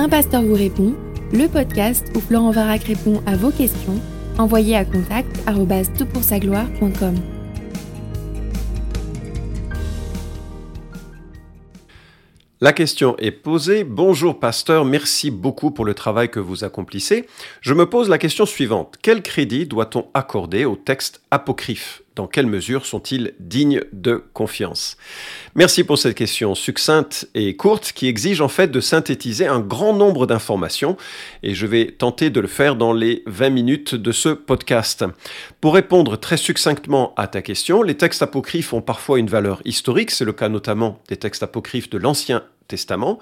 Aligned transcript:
Un 0.00 0.08
pasteur 0.08 0.42
vous 0.42 0.54
répond, 0.54 0.94
le 1.32 1.48
podcast 1.48 2.06
où 2.14 2.20
Florent 2.20 2.52
Varac 2.52 2.84
répond 2.84 3.20
à 3.26 3.34
vos 3.34 3.50
questions, 3.50 4.00
envoyez 4.38 4.76
à 4.76 4.84
contact 4.84 5.28
gloire.com 6.38 7.16
La 12.60 12.72
question 12.72 13.16
est 13.18 13.32
posée. 13.32 13.82
Bonjour 13.82 14.38
pasteur, 14.38 14.84
merci 14.84 15.32
beaucoup 15.32 15.72
pour 15.72 15.84
le 15.84 15.94
travail 15.94 16.30
que 16.30 16.38
vous 16.38 16.62
accomplissez. 16.62 17.26
Je 17.60 17.74
me 17.74 17.90
pose 17.90 18.08
la 18.08 18.18
question 18.18 18.46
suivante. 18.46 18.98
Quel 19.02 19.20
crédit 19.20 19.66
doit-on 19.66 20.06
accorder 20.14 20.64
aux 20.64 20.76
textes 20.76 21.22
apocryphes 21.32 22.02
Dans 22.18 22.26
quelle 22.26 22.48
mesure 22.48 22.84
sont-ils 22.84 23.34
dignes 23.38 23.84
de 23.92 24.24
confiance? 24.32 24.96
Merci 25.54 25.84
pour 25.84 25.98
cette 25.98 26.16
question 26.16 26.56
succincte 26.56 27.28
et 27.36 27.54
courte 27.54 27.92
qui 27.92 28.08
exige 28.08 28.40
en 28.40 28.48
fait 28.48 28.72
de 28.72 28.80
synthétiser 28.80 29.46
un 29.46 29.60
grand 29.60 29.92
nombre 29.92 30.26
d'informations 30.26 30.96
et 31.44 31.54
je 31.54 31.64
vais 31.64 31.92
tenter 31.92 32.30
de 32.30 32.40
le 32.40 32.48
faire 32.48 32.74
dans 32.74 32.92
les 32.92 33.22
20 33.26 33.50
minutes 33.50 33.94
de 33.94 34.10
ce 34.10 34.30
podcast. 34.30 35.04
Pour 35.60 35.74
répondre 35.74 36.16
très 36.16 36.36
succinctement 36.36 37.14
à 37.16 37.28
ta 37.28 37.40
question, 37.40 37.84
les 37.84 37.96
textes 37.96 38.22
apocryphes 38.22 38.72
ont 38.72 38.82
parfois 38.82 39.20
une 39.20 39.30
valeur 39.30 39.62
historique, 39.64 40.10
c'est 40.10 40.24
le 40.24 40.32
cas 40.32 40.48
notamment 40.48 41.00
des 41.08 41.18
textes 41.18 41.44
apocryphes 41.44 41.88
de 41.88 41.98
l'Ancien 41.98 42.42
Testament, 42.66 43.20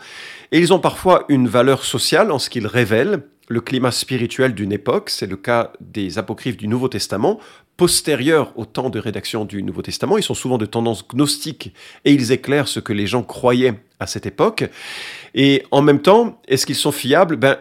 et 0.53 0.59
ils 0.59 0.73
ont 0.73 0.81
parfois 0.81 1.27
une 1.29 1.49
valeur 1.49 1.85
sociale 1.85 2.33
en 2.33 2.39
ce 2.39 2.49
qu'ils 2.49 2.67
révèlent 2.67 3.25
le 3.49 3.61
climat 3.61 3.91
spirituel 3.91 4.55
d'une 4.55 4.73
époque, 4.73 5.11
c'est 5.11 5.27
le 5.27 5.37
cas 5.37 5.73
des 5.81 6.19
apocryphes 6.19 6.57
du 6.57 6.69
Nouveau 6.69 6.89
Testament, 6.89 7.39
postérieurs 7.77 8.53
au 8.57 8.65
temps 8.65 8.91
de 8.91 8.99
rédaction 8.99 9.45
du 9.45 9.63
Nouveau 9.63 9.83
Testament, 9.83 10.17
ils 10.17 10.23
sont 10.23 10.35
souvent 10.35 10.59
de 10.59 10.67
tendance 10.67 11.07
gnostique 11.07 11.73
et 12.05 12.13
ils 12.13 12.33
éclairent 12.33 12.69
ce 12.69 12.81
que 12.81 12.93
les 12.93 13.07
gens 13.07 13.23
croyaient 13.23 13.75
à 14.01 14.07
cette 14.07 14.27
époque. 14.27 14.65
Et 15.35 15.63
en 15.71 15.83
même 15.83 16.01
temps, 16.01 16.41
est-ce 16.49 16.67
qu'ils 16.67 16.77
sont 16.77 16.93
fiables? 16.93 17.37
Ben, 17.37 17.59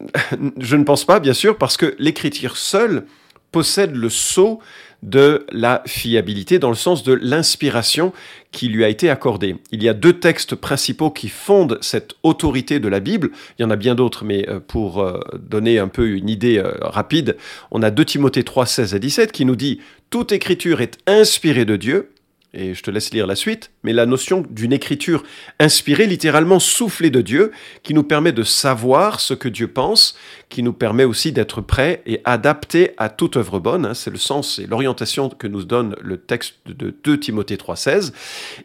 je 0.58 0.76
ne 0.76 0.84
pense 0.84 1.04
pas, 1.04 1.20
bien 1.20 1.34
sûr, 1.34 1.58
parce 1.58 1.76
que 1.76 1.94
l'écriture 1.98 2.56
seule 2.56 3.06
possède 3.52 3.94
le 3.94 4.08
sceau 4.08 4.60
de 5.02 5.46
la 5.50 5.82
fiabilité 5.86 6.58
dans 6.58 6.68
le 6.68 6.74
sens 6.74 7.02
de 7.02 7.12
l'inspiration 7.12 8.12
qui 8.52 8.68
lui 8.68 8.84
a 8.84 8.88
été 8.88 9.08
accordée. 9.08 9.56
Il 9.72 9.82
y 9.82 9.88
a 9.88 9.94
deux 9.94 10.18
textes 10.18 10.54
principaux 10.54 11.10
qui 11.10 11.28
fondent 11.28 11.78
cette 11.80 12.14
autorité 12.22 12.80
de 12.80 12.88
la 12.88 13.00
Bible. 13.00 13.30
Il 13.58 13.62
y 13.62 13.64
en 13.64 13.70
a 13.70 13.76
bien 13.76 13.94
d'autres, 13.94 14.24
mais 14.24 14.48
euh, 14.48 14.60
pour 14.60 15.00
euh, 15.00 15.20
donner 15.38 15.78
un 15.78 15.88
peu 15.88 16.08
une 16.08 16.28
idée 16.28 16.58
euh, 16.58 16.72
rapide, 16.80 17.36
on 17.70 17.82
a 17.82 17.90
2 17.90 18.04
Timothée 18.04 18.44
3, 18.44 18.66
16 18.66 18.94
à 18.94 18.98
17 18.98 19.32
qui 19.32 19.44
nous 19.44 19.56
dit 19.56 19.80
Toute 20.10 20.32
écriture 20.32 20.80
est 20.80 20.98
inspirée 21.06 21.64
de 21.64 21.76
Dieu 21.76 22.10
et 22.52 22.74
je 22.74 22.82
te 22.82 22.90
laisse 22.90 23.12
lire 23.12 23.26
la 23.26 23.36
suite, 23.36 23.70
mais 23.84 23.92
la 23.92 24.06
notion 24.06 24.44
d'une 24.50 24.72
écriture 24.72 25.22
inspirée, 25.60 26.06
littéralement 26.06 26.58
soufflée 26.58 27.10
de 27.10 27.20
Dieu, 27.20 27.52
qui 27.84 27.94
nous 27.94 28.02
permet 28.02 28.32
de 28.32 28.42
savoir 28.42 29.20
ce 29.20 29.34
que 29.34 29.48
Dieu 29.48 29.68
pense, 29.68 30.16
qui 30.48 30.64
nous 30.64 30.72
permet 30.72 31.04
aussi 31.04 31.30
d'être 31.30 31.60
prêt 31.60 32.02
et 32.06 32.20
adapté 32.24 32.90
à 32.98 33.08
toute 33.08 33.36
œuvre 33.36 33.60
bonne. 33.60 33.86
Hein. 33.86 33.94
c'est 33.94 34.10
le 34.10 34.18
sens 34.18 34.58
et 34.58 34.66
l'orientation 34.66 35.28
que 35.28 35.46
nous 35.46 35.62
donne 35.62 35.94
le 36.00 36.16
texte 36.16 36.56
de 36.66 36.92
2 37.04 37.20
Timothée 37.20 37.56
3,16. 37.56 38.12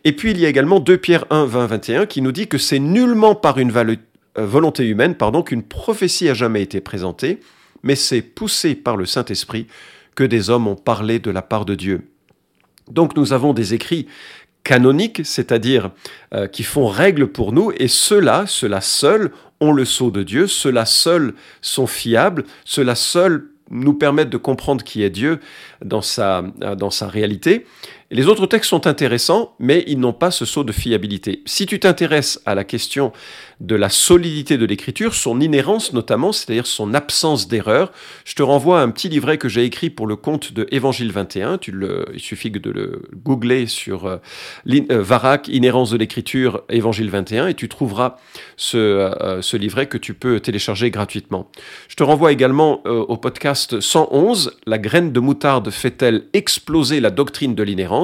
Et 0.03 0.13
puis 0.13 0.31
il 0.31 0.39
y 0.39 0.45
a 0.45 0.50
également 0.50 0.80
2 0.80 0.97
Pierre 0.97 1.25
1, 1.30 1.45
20, 1.45 1.66
21 1.67 2.06
qui 2.08 2.22
nous 2.22 2.31
dit 2.31 2.47
que 2.47 2.58
c'est 2.58 2.80
nullement 2.80 3.36
par 3.36 3.59
une 3.59 3.72
euh, 3.75 3.95
volonté 4.38 4.86
humaine 4.88 5.16
pardon, 5.16 5.44
qu'une 5.44 5.63
prophétie 5.63 6.28
a 6.28 6.33
jamais 6.33 6.63
été 6.63 6.81
présentée, 6.81 7.39
mais 7.83 7.95
c'est 7.95 8.23
poussé 8.23 8.73
par 8.73 8.97
le 8.97 9.06
Saint-Esprit 9.06 9.67
que 10.16 10.23
des 10.23 10.50
hommes 10.50 10.67
ont 10.67 10.75
parlé 10.75 11.19
de 11.19 11.30
la 11.30 11.44
part 11.44 11.66
de 11.66 11.75
Dieu. 11.75 12.09
Donc 12.89 13.16
nous 13.16 13.33
avons 13.33 13.53
des 13.53 13.73
écrits 13.73 14.08
canoniques, 14.64 15.22
c'est-à-dire 15.23 15.91
euh, 16.33 16.47
qui 16.47 16.64
font 16.64 16.88
règle 16.88 17.28
pour 17.28 17.53
nous, 17.53 17.72
et 17.78 17.88
ceux-là, 17.88 18.45
ceux-là 18.47 18.81
seuls 18.81 19.31
ont 19.61 19.72
le 19.72 19.86
sceau 19.86 20.11
de 20.11 20.23
Dieu, 20.23 20.47
ceux-là 20.47 20.86
seuls 20.86 21.33
sont 21.61 21.88
fiables, 21.88 22.44
ceux-là 22.66 22.95
seuls 22.95 23.50
nous 23.72 23.94
permettent 23.94 24.30
de 24.30 24.38
comprendre 24.38 24.83
qui 24.83 25.03
est 25.03 25.09
Dieu 25.09 25.40
dans 25.84 26.01
sa, 26.01 26.44
euh, 26.62 26.75
dans 26.75 26.91
sa 26.91 27.07
réalité. 27.07 27.66
Les 28.11 28.27
autres 28.27 28.45
textes 28.45 28.69
sont 28.69 28.85
intéressants, 28.85 29.55
mais 29.57 29.83
ils 29.88 29.99
n'ont 29.99 30.13
pas 30.13 30.29
ce 30.29 30.45
saut 30.45 30.63
de 30.63 30.71
fiabilité. 30.71 31.41
Si 31.47 31.66
tu 31.66 31.79
t'intéresses 31.79 32.39
à 32.45 32.53
la 32.53 32.63
question 32.63 33.11
de 33.61 33.73
la 33.73 33.89
solidité 33.89 34.59
de 34.59 34.66
l'écriture, 34.66 35.16
son 35.16 35.41
inhérence 35.41 35.91
notamment, 35.91 36.31
c'est-à-dire 36.31 36.67
son 36.67 36.93
absence 36.93 37.47
d'erreur, 37.47 37.91
je 38.23 38.35
te 38.35 38.43
renvoie 38.43 38.79
à 38.79 38.83
un 38.83 38.91
petit 38.91 39.09
livret 39.09 39.39
que 39.39 39.49
j'ai 39.49 39.63
écrit 39.63 39.89
pour 39.89 40.05
le 40.05 40.16
compte 40.16 40.53
de 40.53 40.67
Évangile 40.69 41.11
21. 41.11 41.57
Tu 41.57 41.71
le, 41.71 42.05
il 42.13 42.19
suffit 42.19 42.51
de 42.51 42.69
le 42.69 43.01
googler 43.23 43.66
sur 43.66 44.05
euh, 44.05 44.17
euh, 44.69 45.01
Varac, 45.01 45.47
inhérence 45.47 45.89
de 45.89 45.97
l'écriture, 45.97 46.61
Évangile 46.69 47.09
21, 47.09 47.47
et 47.47 47.53
tu 47.55 47.69
trouveras 47.69 48.17
ce, 48.55 48.77
euh, 48.77 49.41
ce, 49.41 49.57
livret 49.57 49.87
que 49.87 49.97
tu 49.97 50.13
peux 50.13 50.39
télécharger 50.39 50.91
gratuitement. 50.91 51.49
Je 51.87 51.95
te 51.95 52.03
renvoie 52.03 52.31
également 52.31 52.85
au 52.85 53.17
podcast 53.17 53.79
111, 53.79 54.59
La 54.67 54.77
graine 54.77 55.11
de 55.11 55.19
moutarde 55.19 55.72
fait-elle 55.72 56.25
exploser 56.33 56.99
la 56.99 57.09
doctrine 57.09 57.55
de 57.55 57.63
l'inhérence? 57.63 57.94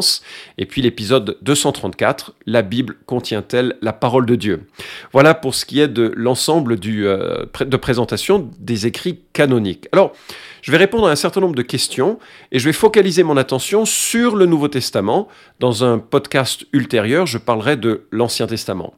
Et 0.57 0.66
puis 0.66 0.81
l'épisode 0.81 1.38
234, 1.41 2.34
La 2.46 2.62
Bible 2.62 2.96
contient-elle 3.06 3.78
la 3.81 3.94
parole 3.94 4.25
de 4.25 4.35
Dieu? 4.35 4.68
Voilà 5.12 5.34
pour 5.34 5.56
ce 5.56 5.66
qui 5.66 5.79
est 5.79 5.88
de 5.88 6.13
l'ensemble 6.16 6.78
euh, 6.85 7.46
de 7.59 7.78
présentation 7.78 8.50
des 8.59 8.88
écrits 8.88 9.22
canoniques. 9.34 9.88
Alors, 9.91 10.13
je 10.62 10.72
vais 10.72 10.78
répondre 10.78 11.07
à 11.07 11.12
un 11.12 11.16
certain 11.16 11.41
nombre 11.41 11.56
de 11.56 11.62
questions 11.62 12.19
et 12.51 12.59
je 12.59 12.66
vais 12.66 12.74
focaliser 12.74 13.24
mon 13.24 13.38
attention 13.38 13.85
sur 13.85 14.35
le 14.35 14.46
Nouveau 14.46 14.68
Testament. 14.68 15.28
Dans 15.59 15.84
un 15.84 16.00
podcast 16.00 16.66
ultérieur, 16.74 17.25
je 17.25 17.38
parlerai 17.38 17.78
de 17.78 18.06
l'Ancien 18.12 18.47
Testament. 18.47 18.94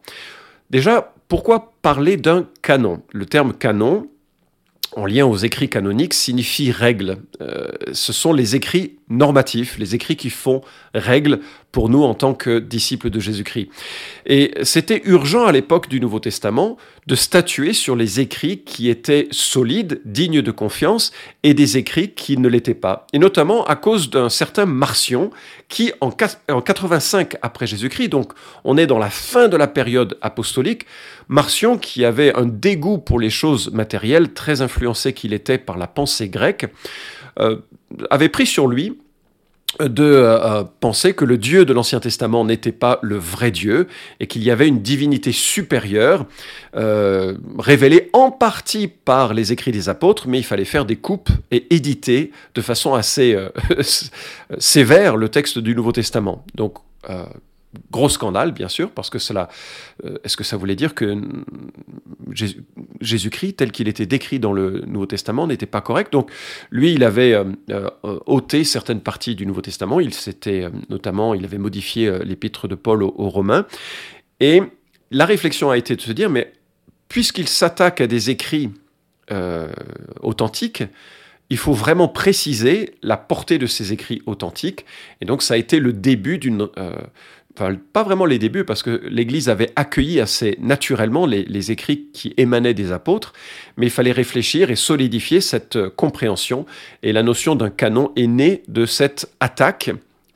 Déjà, 0.70 1.14
pourquoi 1.28 1.74
parler 1.82 2.18
d'un 2.18 2.48
canon? 2.62 3.02
Le 3.12 3.26
terme 3.26 3.54
canon, 3.54 4.10
en 4.96 5.06
lien 5.06 5.26
aux 5.26 5.38
écrits 5.38 5.70
canoniques 5.70 6.14
signifie 6.14 6.72
règle. 6.72 7.18
Euh, 7.42 7.68
ce 7.94 8.14
sont 8.14 8.34
les 8.34 8.56
écrits 8.56 8.98
normatifs, 9.10 9.78
les 9.78 9.96
écrits 9.96 10.16
qui 10.16 10.30
font 10.30 10.62
règle 10.94 11.40
pour 11.72 11.90
nous 11.90 12.04
en 12.04 12.14
tant 12.14 12.34
que 12.34 12.60
disciples 12.60 13.10
de 13.10 13.20
Jésus-Christ. 13.20 13.70
Et 14.26 14.54
c'était 14.64 15.02
urgent 15.06 15.46
à 15.46 15.52
l'époque 15.52 15.90
du 15.90 16.00
Nouveau 16.00 16.20
Testament 16.20 16.78
de 17.08 17.16
statuer 17.16 17.74
sur 17.74 17.96
les 17.96 18.20
écrits 18.20 18.60
qui 18.60 18.90
étaient 18.90 19.28
solides, 19.32 20.02
dignes 20.06 20.42
de 20.42 20.52
confiance, 20.52 21.12
et 21.42 21.54
des 21.54 21.78
écrits 21.78 22.12
qui 22.12 22.38
ne 22.38 22.48
l'étaient 22.48 22.74
pas. 22.76 23.08
Et 23.12 23.20
notamment 23.20 23.66
à 23.66 23.76
cause 23.76 24.10
d'un 24.10 24.30
certain 24.30 24.66
Marcion 24.66 25.32
qui, 25.68 25.92
en 26.00 26.12
85 26.12 27.38
après 27.42 27.66
Jésus-Christ, 27.68 28.10
donc 28.10 28.34
on 28.64 28.78
est 28.78 28.88
dans 28.88 29.00
la 29.00 29.10
fin 29.10 29.48
de 29.48 29.58
la 29.58 29.68
période 29.68 30.18
apostolique, 30.22 30.86
Marcion, 31.28 31.78
qui 31.78 32.06
avait 32.06 32.36
un 32.36 32.46
dégoût 32.46 33.00
pour 33.00 33.20
les 33.20 33.30
choses 33.30 33.72
matérielles, 33.72 34.34
très 34.34 34.62
influencé 34.62 35.14
qu'il 35.14 35.34
était 35.34 35.58
par 35.58 35.78
la 35.78 35.88
pensée 35.88 36.30
grecque, 36.30 36.68
avait 38.10 38.30
pris 38.30 38.46
sur 38.46 38.68
lui 38.68 38.98
de 39.80 40.04
euh, 40.04 40.40
euh, 40.40 40.64
penser 40.80 41.14
que 41.14 41.26
le 41.26 41.38
Dieu 41.38 41.66
de 41.66 41.74
l'Ancien 41.74 42.00
Testament 42.00 42.46
n'était 42.46 42.72
pas 42.72 43.00
le 43.02 43.18
vrai 43.18 43.52
Dieu 43.52 43.88
et 44.20 44.28
qu'il 44.28 44.44
y 44.44 44.52
avait 44.52 44.68
une 44.68 44.82
divinité 44.82 45.32
supérieure 45.32 46.26
révélée 47.60 48.10
en 48.14 48.32
partie 48.32 48.88
par 48.88 49.34
les 49.34 49.52
écrits 49.52 49.72
des 49.72 49.90
apôtres, 49.90 50.28
mais 50.28 50.40
il 50.40 50.44
fallait 50.44 50.66
faire 50.66 50.86
des 50.86 50.96
coupes 50.96 51.30
et 51.52 51.74
éditer 51.74 52.32
de 52.56 52.62
façon 52.62 52.94
assez 52.94 53.38
sévère 54.58 55.18
le 55.18 55.30
texte 55.30 55.60
du 55.60 55.76
Nouveau 55.76 55.92
Testament. 55.92 56.44
Donc 56.56 56.78
Gros 57.92 58.10
scandale, 58.10 58.52
bien 58.52 58.70
sûr, 58.70 58.92
parce 58.92 59.10
que 59.10 59.18
cela, 59.18 59.50
euh, 60.06 60.18
est-ce 60.24 60.38
que 60.38 60.44
ça 60.44 60.58
voulait 60.58 60.76
dire 60.76 60.94
que 60.94 61.20
Jésus-Christ, 63.02 63.54
tel 63.54 63.72
qu'il 63.72 63.88
était 63.88 64.06
décrit 64.06 64.40
dans 64.40 64.54
le 64.54 64.84
Nouveau 64.86 65.08
Testament, 65.08 65.48
n'était 65.48 65.66
pas 65.66 65.82
correct? 65.82 66.14
Donc, 66.14 66.32
lui, 66.70 66.94
il 66.94 67.04
avait 67.04 67.34
euh, 67.34 67.46
euh, 67.72 67.90
ôté 68.28 68.64
certaines 68.64 69.02
parties 69.02 69.36
du 69.36 69.48
Nouveau 69.48 69.62
Testament. 69.62 70.00
Il 70.00 70.14
s'était, 70.14 70.70
notamment, 70.90 71.34
il 71.34 71.46
avait 71.46 71.58
modifié 71.58 72.20
l'épître 72.24 72.68
de 72.68 72.76
Paul 72.76 73.02
aux, 73.02 73.30
Romains. 73.30 73.66
Et 74.40 74.62
la 75.10 75.26
réflexion 75.26 75.72
a 75.72 75.78
été 75.78 75.96
de 75.96 76.02
se 76.02 76.12
dire, 76.12 76.30
mais 76.30 76.54
puisqu'il 77.10 77.48
s'attaque 77.48 78.02
à 78.02 78.08
des 78.08 78.30
écrits 78.30 78.70
authentiques, 80.22 80.84
il 81.50 81.58
faut 81.58 81.74
vraiment 81.74 82.08
préciser 82.08 82.96
la 83.04 83.18
portée 83.18 83.58
de 83.58 83.68
ces 83.68 83.94
écrits 83.94 84.22
authentiques. 84.26 84.86
Et 85.22 85.26
donc 85.26 85.42
ça 85.42 85.54
a 85.56 85.58
été 85.58 85.80
le 85.80 85.94
début 85.94 86.38
d'une, 86.38 86.68
pas 87.56 88.04
vraiment 88.04 88.26
les 88.26 88.40
débuts, 88.40 88.64
parce 88.64 88.84
que 88.84 89.02
l'Église 89.06 89.50
avait 89.50 89.72
accueilli 89.76 90.20
assez 90.20 90.58
naturellement 90.60 91.26
les, 91.26 91.72
écrits 91.72 92.08
qui 92.14 92.34
émanaient 92.38 92.74
des 92.74 92.92
apôtres, 92.92 93.34
mais 93.78 93.88
il 93.88 93.92
fallait 93.92 94.12
réfléchir 94.12 94.72
et 94.72 94.76
solidifier 94.76 95.40
cette 95.40 95.76
euh, 95.76 95.90
compréhension, 95.90 96.66
et 97.04 97.14
la 97.14 97.24
notion 97.24 97.56
d'un 97.56 97.70
canon 97.70 98.12
est 98.16 98.28
née 98.28 98.64
de 98.68 98.86
cette 98.86 99.32
attaque 99.40 99.92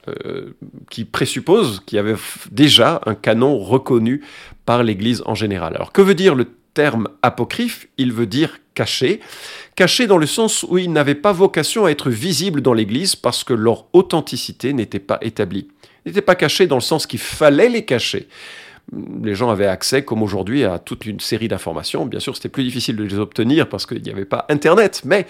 euh, 0.08 0.56
qui 0.90 1.04
présuppose 1.04 1.82
qu'il 1.86 1.98
y 1.98 2.00
avait 2.00 2.16
déjà 2.52 3.02
un 3.06 3.16
canon 3.16 3.58
reconnu 3.58 4.24
par 4.66 4.84
l'Église 4.84 5.22
en 5.26 5.36
général. 5.36 5.76
Alors 5.76 5.92
que 5.92 6.02
veut 6.02 6.16
dire 6.16 6.36
le 6.36 6.46
terme 6.74 7.10
apocryphe? 7.24 7.88
Il 7.98 8.14
veut 8.14 8.28
dire 8.28 8.60
caché, 8.76 9.20
caché 9.76 10.06
dans 10.06 10.20
le 10.20 10.28
sens 10.28 10.64
où 10.70 10.78
ils 10.78 10.92
n'avaient 10.94 11.16
pas 11.16 11.34
vocation 11.34 11.86
à 11.86 11.90
être 11.90 12.12
visibles 12.12 12.62
dans 12.62 12.74
l'Église 12.74 13.16
parce 13.16 13.44
que 13.44 13.54
leur 13.54 13.86
authenticité 13.94 14.74
n'était 14.74 15.00
pas 15.00 15.18
établie 15.22 15.68
n'étaient 16.08 16.22
pas 16.22 16.36
cachés 16.36 16.68
dans 16.68 16.76
le 16.76 16.82
sens 16.82 17.06
qu'il 17.08 17.20
fallait 17.20 17.70
les 17.70 17.86
cacher, 17.86 18.28
Les 19.24 19.36
gens 19.36 19.50
avaient 19.50 19.68
accès, 19.68 20.04
comme 20.04 20.24
aujourd'hui, 20.24 20.64
à 20.64 20.80
toute 20.80 21.06
une 21.06 21.20
série 21.20 21.48
d'informations. 21.48 22.06
Bien 22.06 22.20
sûr, 22.20 22.36
c'était 22.36 22.50
plus 22.50 22.64
difficile 22.64 22.96
de 22.96 23.04
les 23.04 23.20
obtenir 23.20 23.68
parce 23.68 23.86
qu'il 23.86 24.02
n'y 24.02 24.10
avait 24.10 24.26
pas 24.26 24.46
Internet, 24.50 25.02
mais 25.04 25.28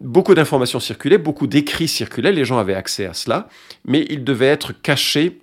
beaucoup 0.00 0.34
d'informations 0.34 0.80
circulaient, 0.80 1.18
beaucoup 1.18 1.46
d'écrits 1.46 1.88
circulaient, 1.88 2.32
les 2.32 2.44
gens 2.44 2.58
avaient 2.58 2.74
accès 2.74 3.06
à 3.06 3.14
cela, 3.14 3.48
mais 3.84 4.06
ils 4.10 4.24
devaient 4.24 4.46
être 4.46 4.72
cachés 4.80 5.40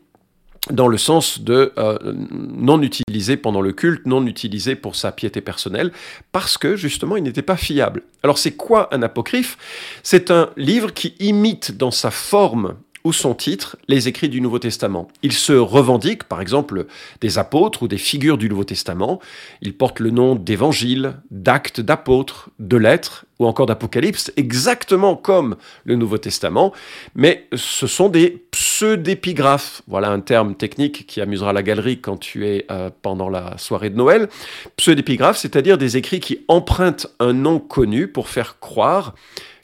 dans 0.71 0.87
le 0.87 0.97
sens 0.97 1.41
de 1.41 1.73
euh, 1.77 1.97
non 2.03 2.81
utilisé 2.81 3.37
pendant 3.37 3.61
le 3.61 3.71
culte, 3.71 4.05
non 4.05 4.25
utilisé 4.25 4.75
pour 4.75 4.95
sa 4.95 5.11
piété 5.11 5.41
personnelle, 5.41 5.91
parce 6.31 6.57
que 6.57 6.75
justement 6.75 7.17
il 7.17 7.23
n'était 7.23 7.41
pas 7.41 7.57
fiable. 7.57 8.01
Alors 8.23 8.37
c'est 8.37 8.55
quoi 8.55 8.93
un 8.93 9.01
apocryphe? 9.03 9.57
C'est 10.03 10.31
un 10.31 10.49
livre 10.57 10.91
qui 10.91 11.13
imite 11.19 11.77
dans 11.77 11.91
sa 11.91 12.09
forme 12.11 12.75
ou 13.05 13.13
son 13.13 13.35
titre 13.35 13.77
les 13.87 14.09
écrits 14.09 14.27
du 14.27 14.41
Nouveau 14.41 14.59
Testament. 14.59 15.07
Il 15.21 15.31
se 15.31 15.53
revendique, 15.53 16.25
par 16.25 16.41
exemple, 16.41 16.87
des 17.21 17.37
apôtres 17.37 17.83
ou 17.83 17.87
des 17.87 17.99
figures 17.99 18.37
du 18.37 18.49
Nouveau 18.49 18.63
Testament. 18.63 19.21
Il 19.61 19.77
porte 19.77 19.99
le 19.99 20.09
nom 20.09 20.35
d'évangile, 20.35 21.13
d'actes 21.29 21.79
d'apôtres, 21.79 22.49
de 22.59 22.75
lettres 22.75 23.25
ou 23.37 23.45
encore 23.45 23.67
d'apocalypse, 23.67 24.33
exactement 24.37 25.15
comme 25.15 25.55
le 25.83 25.95
Nouveau 25.95 26.17
Testament, 26.17 26.73
mais 27.15 27.47
ce 27.53 27.85
sont 27.85 28.09
des 28.09 28.43
pseudépigraphes. 28.51 29.83
Voilà 29.87 30.09
un 30.09 30.21
terme 30.21 30.55
technique 30.55 31.05
qui 31.05 31.21
amusera 31.21 31.53
la 31.53 31.61
galerie 31.61 31.99
quand 31.99 32.17
tu 32.17 32.47
es 32.47 32.65
euh, 32.71 32.89
pendant 33.03 33.29
la 33.29 33.57
soirée 33.57 33.91
de 33.91 33.97
Noël. 33.97 34.29
Pseudépigraphes, 34.77 35.37
c'est-à-dire 35.37 35.77
des 35.77 35.95
écrits 35.97 36.21
qui 36.21 36.39
empruntent 36.47 37.07
un 37.19 37.33
nom 37.33 37.59
connu 37.59 38.07
pour 38.07 38.29
faire 38.29 38.59
croire 38.59 39.13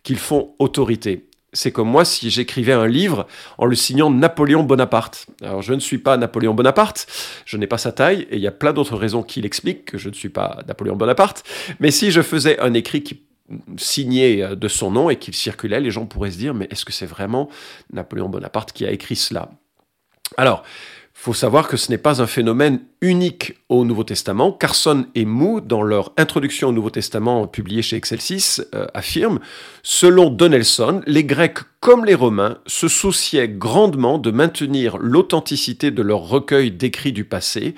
qu'ils 0.03 0.19
font 0.19 0.53
autorité 0.59 1.25
c'est 1.53 1.71
comme 1.71 1.89
moi 1.89 2.05
si 2.05 2.29
j'écrivais 2.29 2.73
un 2.73 2.87
livre 2.87 3.27
en 3.57 3.65
le 3.65 3.75
signant 3.75 4.09
Napoléon 4.09 4.63
Bonaparte. 4.63 5.27
Alors 5.41 5.61
je 5.61 5.73
ne 5.73 5.79
suis 5.79 5.97
pas 5.97 6.17
Napoléon 6.17 6.53
Bonaparte, 6.53 7.07
je 7.45 7.57
n'ai 7.57 7.67
pas 7.67 7.77
sa 7.77 7.91
taille, 7.91 8.27
et 8.29 8.37
il 8.37 8.41
y 8.41 8.47
a 8.47 8.51
plein 8.51 8.73
d'autres 8.73 8.95
raisons 8.95 9.23
qui 9.23 9.41
l'expliquent 9.41 9.85
que 9.85 9.97
je 9.97 10.09
ne 10.09 10.13
suis 10.13 10.29
pas 10.29 10.63
Napoléon 10.67 10.95
Bonaparte, 10.95 11.43
mais 11.79 11.91
si 11.91 12.11
je 12.11 12.21
faisais 12.21 12.59
un 12.59 12.73
écrit 12.73 13.03
qui 13.03 13.21
signé 13.77 14.43
euh, 14.43 14.55
de 14.55 14.67
son 14.67 14.91
nom 14.91 15.09
et 15.09 15.17
qu'il 15.17 15.33
circulait, 15.33 15.79
les 15.79 15.91
gens 15.91 16.05
pourraient 16.05 16.31
se 16.31 16.37
dire 16.37 16.53
mais 16.53 16.67
est-ce 16.71 16.85
que 16.85 16.93
c'est 16.93 17.05
vraiment 17.05 17.49
Napoléon 17.91 18.29
Bonaparte 18.29 18.71
qui 18.71 18.85
a 18.85 18.91
écrit 18.91 19.15
cela? 19.15 19.49
Alors, 20.37 20.63
faut 21.21 21.33
savoir 21.35 21.67
que 21.67 21.77
ce 21.77 21.91
n'est 21.91 21.99
pas 21.99 22.19
un 22.19 22.25
phénomène 22.25 22.79
unique 22.99 23.53
au 23.69 23.85
Nouveau 23.85 24.03
Testament. 24.03 24.51
Carson 24.51 25.05
et 25.13 25.25
Mou, 25.25 25.61
dans 25.61 25.83
leur 25.83 26.13
introduction 26.17 26.69
au 26.69 26.71
Nouveau 26.71 26.89
Testament 26.89 27.45
publiée 27.45 27.83
chez 27.83 27.95
Excelsis, 27.95 28.59
euh, 28.73 28.87
affirment 28.95 29.39
Selon 29.83 30.31
Donelson, 30.31 31.03
les 31.05 31.23
Grecs 31.23 31.59
comme 31.79 32.05
les 32.05 32.15
Romains 32.15 32.57
se 32.65 32.87
souciaient 32.87 33.47
grandement 33.47 34.17
de 34.17 34.31
maintenir 34.31 34.97
l'authenticité 34.97 35.91
de 35.91 36.01
leur 36.01 36.21
recueil 36.21 36.71
d'écrits 36.71 37.13
du 37.13 37.23
passé, 37.23 37.75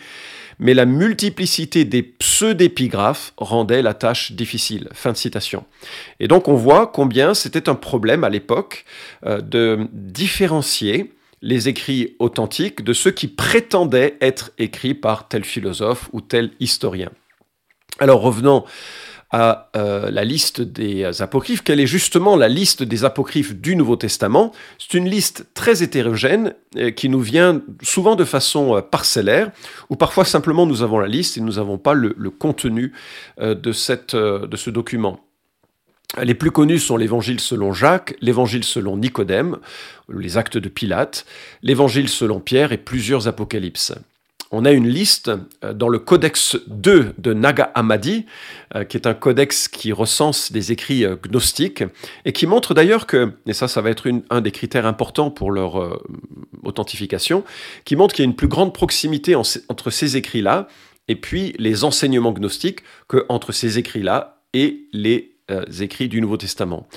mais 0.57 0.73
la 0.73 0.85
multiplicité 0.85 1.83
des 1.83 2.01
pseudépigraphes 2.01 3.33
rendait 3.35 3.81
la 3.81 3.93
tâche 3.93 4.31
difficile. 4.31 4.87
Fin 4.93 5.11
de 5.11 5.17
citation. 5.17 5.65
Et 6.21 6.29
donc 6.29 6.47
on 6.47 6.55
voit 6.55 6.87
combien 6.87 7.33
c'était 7.33 7.67
un 7.67 7.75
problème 7.75 8.23
à 8.23 8.29
l'époque 8.29 8.85
euh, 9.25 9.41
de 9.41 9.89
différencier 9.91 11.11
les 11.43 11.67
écrits 11.67 12.15
authentiques 12.19 12.83
de 12.83 12.93
ceux 12.93 13.11
qui 13.11 13.27
prétendaient 13.27 14.17
être 14.21 14.51
écrits 14.57 14.93
par 14.93 15.27
tel 15.27 15.43
philosophe 15.43 16.09
ou 16.13 16.21
tel 16.21 16.51
historien. 16.59 17.11
Alors 17.99 18.21
revenons 18.21 18.63
à 19.29 19.71
euh, 19.75 20.11
la 20.11 20.23
liste 20.23 20.61
des 20.61 21.21
apocryphes. 21.21 21.63
Quelle 21.63 21.79
est 21.79 21.87
justement 21.87 22.35
la 22.35 22.47
liste 22.47 22.83
des 22.83 23.03
apocryphes 23.03 23.55
du 23.55 23.75
Nouveau 23.75 23.95
Testament? 23.95 24.53
C'est 24.77 24.95
une 24.95 25.09
liste 25.09 25.47
très 25.55 25.83
hétérogène 25.83 26.53
euh, 26.77 26.91
qui 26.91 27.09
nous 27.09 27.19
vient 27.19 27.61
souvent 27.81 28.15
de 28.15 28.25
façon 28.25 28.77
euh, 28.77 28.81
parcellaire, 28.81 29.51
ou 29.89 29.95
parfois 29.95 30.23
simplement 30.23 30.65
nous 30.65 30.83
avons 30.83 30.99
la 30.99 31.07
liste 31.07 31.37
et 31.37 31.41
nous 31.41 31.53
n'avons 31.53 31.79
pas 31.79 31.93
le, 31.95 32.13
contenu 32.29 32.93
de, 33.39 33.71
ce 33.71 34.69
document. 34.69 35.19
Les 36.21 36.35
plus 36.35 36.51
connus 36.51 36.79
sont 36.79 36.95
l'évangile 36.95 37.39
selon 37.39 37.73
Jacques, 37.73 38.15
l'évangile 38.21 38.63
selon 38.63 38.97
Nicodème, 38.97 39.57
les 40.15 40.37
actes 40.37 40.57
de 40.57 40.69
Pilate, 40.69 41.25
l'évangile 41.63 42.07
selon 42.07 42.39
Pierre 42.39 42.71
et 42.71 42.77
plusieurs 42.77 43.27
apocalypses. 43.27 43.93
On 44.55 44.65
a 44.65 44.71
une 44.71 44.87
liste 44.87 45.31
euh, 45.63 45.73
dans 45.73 45.89
le 45.89 45.97
codex 45.97 46.55
2 46.67 47.15
de 47.17 47.33
Naga 47.33 47.71
Hammadi, 47.73 48.27
euh, 48.75 48.83
qui 48.83 48.97
est 48.97 49.07
un 49.07 49.15
codex 49.15 49.67
qui 49.67 49.91
recense 49.91 50.51
des 50.51 50.71
écrits 50.71 51.03
euh, 51.03 51.15
gnostiques 51.15 51.83
et 52.23 52.33
qui 52.33 52.45
montre 52.45 52.75
d'ailleurs 52.75 53.07
que, 53.07 53.33
et 53.47 53.53
ça, 53.53 53.67
ça 53.67 53.81
va 53.81 53.89
être 53.89 54.07
un 54.29 54.41
des 54.41 54.51
critères 54.51 54.85
importants 54.85 55.31
pour 55.31 55.49
leur 55.49 55.99
authentification, 56.61 57.43
qui 57.83 57.95
montre 57.95 58.13
qu'il 58.13 58.23
y 58.23 58.27
a 58.27 58.29
une 58.29 58.35
plus 58.35 58.47
grande 58.47 58.75
proximité 58.75 59.33
entre 59.35 59.89
ces 59.89 60.17
écrits-là 60.17 60.67
et 61.07 61.15
puis 61.15 61.55
les 61.57 61.83
enseignements 61.83 62.31
gnostiques 62.31 62.81
que 63.07 63.25
entre 63.29 63.51
ces 63.53 63.79
écrits-là 63.79 64.43
et 64.53 64.81
les 64.93 65.32
euh, 65.51 65.65
écrits 65.81 66.07
du 66.07 66.21
Nouveau 66.21 66.37
Testament. 66.37 66.87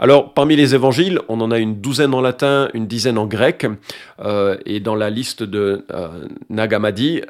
Alors, 0.00 0.34
parmi 0.34 0.56
les 0.56 0.74
évangiles, 0.74 1.20
on 1.28 1.40
en 1.40 1.52
a 1.52 1.58
une 1.58 1.80
douzaine 1.80 2.14
en 2.14 2.20
latin, 2.20 2.68
une 2.74 2.88
dizaine 2.88 3.16
en 3.16 3.26
grec, 3.26 3.64
euh, 4.20 4.56
et 4.66 4.80
dans 4.80 4.96
la 4.96 5.08
liste 5.08 5.44
de 5.44 5.84
euh, 5.92 6.26
Nag 6.50 6.74
Hammadi, 6.74 7.22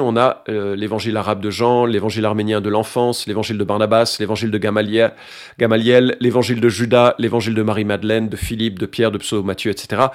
on 0.00 0.16
a 0.16 0.44
l'évangile 0.46 1.16
arabe 1.16 1.40
de 1.40 1.50
Jean, 1.50 1.84
l'évangile 1.84 2.24
arménien 2.24 2.62
de 2.62 2.70
l'enfance, 2.70 3.26
l'évangile 3.26 3.58
de 3.58 3.64
Barnabas, 3.64 4.16
l'évangile 4.18 4.50
de 4.50 4.56
Gamaliel, 4.56 5.12
Gamaliel 5.58 6.16
l'évangile 6.20 6.62
de 6.62 6.68
Judas, 6.70 7.14
l'évangile 7.18 7.54
de 7.54 7.62
Marie-Madeleine, 7.62 8.30
de 8.30 8.36
Philippe, 8.36 8.78
de 8.78 8.86
Pierre, 8.86 9.10
de 9.10 9.18
Psaume, 9.18 9.44
Matthieu, 9.44 9.70
etc., 9.70 10.06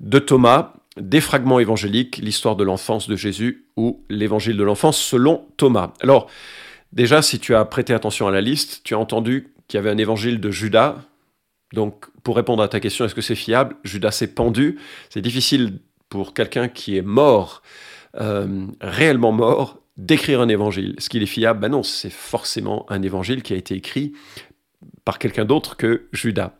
de 0.00 0.18
Thomas, 0.18 0.72
des 0.96 1.20
fragments 1.20 1.58
évangéliques, 1.58 2.18
l'histoire 2.18 2.56
de 2.56 2.64
l'enfance 2.64 3.08
de 3.08 3.16
Jésus 3.16 3.66
ou 3.76 4.02
l'évangile 4.08 4.56
de 4.56 4.62
l'enfance 4.62 4.98
selon 4.98 5.42
Thomas. 5.56 5.92
Alors, 6.00 6.28
Déjà, 6.92 7.22
si 7.22 7.38
tu 7.38 7.54
as 7.54 7.64
prêté 7.64 7.94
attention 7.94 8.26
à 8.26 8.30
la 8.30 8.40
liste, 8.40 8.82
tu 8.84 8.94
as 8.94 8.98
entendu 8.98 9.54
qu'il 9.66 9.78
y 9.78 9.80
avait 9.80 9.90
un 9.90 9.98
évangile 9.98 10.40
de 10.40 10.50
Judas. 10.50 10.96
Donc, 11.72 12.06
pour 12.22 12.36
répondre 12.36 12.62
à 12.62 12.68
ta 12.68 12.80
question, 12.80 13.04
est-ce 13.04 13.14
que 13.14 13.22
c'est 13.22 13.34
fiable? 13.34 13.76
Judas 13.82 14.10
s'est 14.10 14.34
pendu. 14.34 14.78
C'est 15.08 15.22
difficile 15.22 15.78
pour 16.10 16.34
quelqu'un 16.34 16.68
qui 16.68 16.96
est 16.96 17.02
mort, 17.02 17.62
euh, 18.20 18.66
réellement 18.80 19.32
mort, 19.32 19.80
d'écrire 19.96 20.40
un 20.40 20.48
évangile. 20.48 20.94
Est-ce 20.98 21.08
qu'il 21.08 21.22
est 21.22 21.26
fiable? 21.26 21.60
Ben 21.60 21.70
non, 21.70 21.82
c'est 21.82 22.10
forcément 22.10 22.84
un 22.90 23.02
évangile 23.02 23.42
qui 23.42 23.54
a 23.54 23.56
été 23.56 23.74
écrit 23.74 24.12
par 25.04 25.18
quelqu'un 25.18 25.44
d'autre 25.44 25.76
que 25.76 26.08
Judas. 26.12 26.52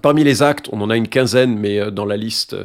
Parmi 0.00 0.24
les 0.24 0.42
actes, 0.42 0.70
on 0.72 0.80
en 0.80 0.88
a 0.88 0.96
une 0.96 1.08
quinzaine, 1.08 1.58
mais 1.58 1.78
euh, 1.78 1.90
dans 1.90 2.06
la 2.06 2.16
liste 2.16 2.56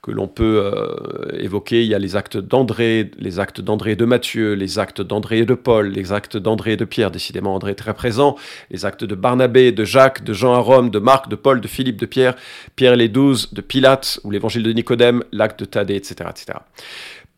que 0.00 0.12
l'on 0.12 0.28
peut 0.28 0.62
euh, 0.62 1.36
évoquer, 1.36 1.82
il 1.82 1.88
y 1.88 1.94
a 1.94 1.98
les 1.98 2.14
actes 2.14 2.36
d'André, 2.36 3.10
les 3.18 3.40
actes 3.40 3.60
d'André 3.60 3.92
et 3.92 3.96
de 3.96 4.04
Matthieu, 4.04 4.52
les 4.52 4.78
actes 4.78 5.00
d'André 5.00 5.40
et 5.40 5.44
de 5.44 5.54
Paul, 5.54 5.88
les 5.88 6.12
actes 6.12 6.36
d'André 6.36 6.74
et 6.74 6.76
de 6.76 6.84
Pierre, 6.84 7.10
décidément 7.10 7.56
André 7.56 7.72
est 7.72 7.74
très 7.74 7.94
présent, 7.94 8.36
les 8.70 8.84
actes 8.84 9.02
de 9.02 9.16
Barnabé, 9.16 9.72
de 9.72 9.84
Jacques, 9.84 10.22
de 10.22 10.32
Jean 10.32 10.54
à 10.54 10.58
Rome, 10.58 10.90
de 10.90 11.00
Marc, 11.00 11.28
de 11.28 11.34
Paul, 11.34 11.60
de 11.60 11.66
Philippe, 11.66 11.96
de 11.96 12.06
Pierre, 12.06 12.36
Pierre 12.76 12.94
les 12.94 13.08
douze, 13.08 13.52
de 13.52 13.60
Pilate, 13.60 14.20
ou 14.22 14.30
l'évangile 14.30 14.62
de 14.62 14.72
Nicodème, 14.72 15.24
l'acte 15.32 15.58
de 15.58 15.64
Thaddée, 15.64 15.96
etc. 15.96 16.30
etc. 16.30 16.58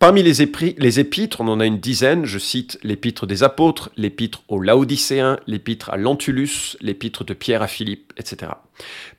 Parmi 0.01 0.23
les, 0.23 0.41
épîtres, 0.41 1.43
on 1.43 1.49
en 1.49 1.61
a 1.61 1.67
une 1.67 1.79
dizaine. 1.79 2.25
Je 2.25 2.39
cite 2.39 2.79
l'épître 2.83 3.27
des 3.27 3.43
apôtres, 3.43 3.91
l'épître 3.99 4.43
aux 4.49 4.59
Laodicéens, 4.59 5.39
l'épître 5.47 5.91
à 5.91 5.99
Lentulus, 5.99 6.79
l'épître 6.81 7.23
de 7.23 7.35
Pierre 7.35 7.61
à 7.61 7.67
Philippe, 7.67 8.15
etc. 8.17 8.53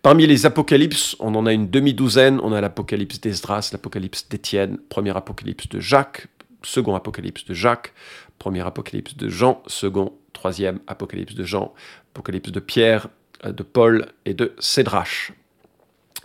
Parmi 0.01 0.25
les 0.25 0.47
apocalypses, 0.47 1.15
on 1.19 1.35
en 1.35 1.45
a 1.45 1.53
une 1.53 1.69
demi-douzaine. 1.69 2.39
On 2.41 2.51
a 2.51 2.61
l'apocalypse 2.61 3.21
d'Esdras, 3.21 3.69
l'apocalypse 3.71 4.27
d'Étienne, 4.27 4.79
premier 4.89 5.15
apocalypse 5.15 5.69
de 5.69 5.79
Jacques, 5.79 6.25
second 6.63 6.95
apocalypse 6.95 7.45
de 7.45 7.53
Jacques, 7.53 7.93
premier 8.39 8.65
apocalypse 8.65 9.15
de 9.15 9.29
Jean, 9.29 9.61
second, 9.67 10.13
troisième 10.33 10.79
apocalypse 10.87 11.35
de 11.35 11.43
Jean, 11.43 11.75
apocalypse 12.15 12.51
de 12.51 12.59
Pierre, 12.59 13.07
euh, 13.45 13.51
de 13.51 13.61
Paul 13.61 14.07
et 14.25 14.33
de 14.33 14.55
Cédrache. 14.57 15.31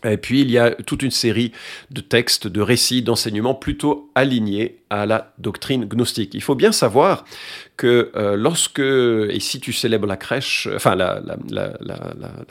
Et 0.04 0.16
puis 0.16 0.40
il 0.42 0.50
y 0.50 0.58
a 0.58 0.70
toute 0.70 1.02
une 1.02 1.10
série 1.10 1.52
de 1.90 2.00
textes, 2.00 2.46
de 2.46 2.60
récits, 2.60 3.02
d'enseignements 3.02 3.54
plutôt 3.54 4.10
alignés 4.14 4.78
à 4.90 5.04
la 5.04 5.32
doctrine 5.38 5.84
gnostique. 5.84 6.34
Il 6.34 6.42
faut 6.42 6.54
bien 6.54 6.70
savoir 6.70 7.24
que 7.76 8.12
euh, 8.16 8.36
lorsque, 8.36 8.78
et 8.78 9.40
si 9.40 9.60
tu 9.60 9.72
célèbres 9.72 10.06
la 10.06 10.16
crèche, 10.16 10.68
enfin 10.74 10.94
la, 10.94 11.20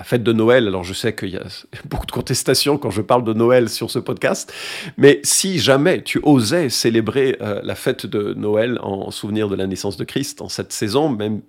fête 0.03 0.23
de 0.23 0.33
Noël, 0.33 0.67
alors 0.67 0.83
je 0.83 0.93
sais 0.93 1.15
qu'il 1.15 1.29
y 1.29 1.37
a 1.37 1.45
beaucoup 1.85 2.05
de 2.05 2.11
contestations 2.11 2.77
quand 2.77 2.91
je 2.91 3.01
parle 3.01 3.23
de 3.23 3.33
Noël 3.33 3.69
sur 3.69 3.89
ce 3.89 3.99
podcast, 3.99 4.53
mais 4.97 5.19
si 5.23 5.59
jamais 5.59 6.03
tu 6.03 6.19
osais 6.23 6.69
célébrer 6.69 7.37
euh, 7.41 7.61
la 7.63 7.75
fête 7.75 8.05
de 8.05 8.33
Noël 8.33 8.79
en 8.81 9.11
souvenir 9.11 9.47
de 9.47 9.55
la 9.55 9.65
naissance 9.65 9.97
de 9.97 10.03
Christ 10.03 10.41
en 10.41 10.49
cette 10.49 10.73
saison, 10.73 11.09
même 11.09 11.41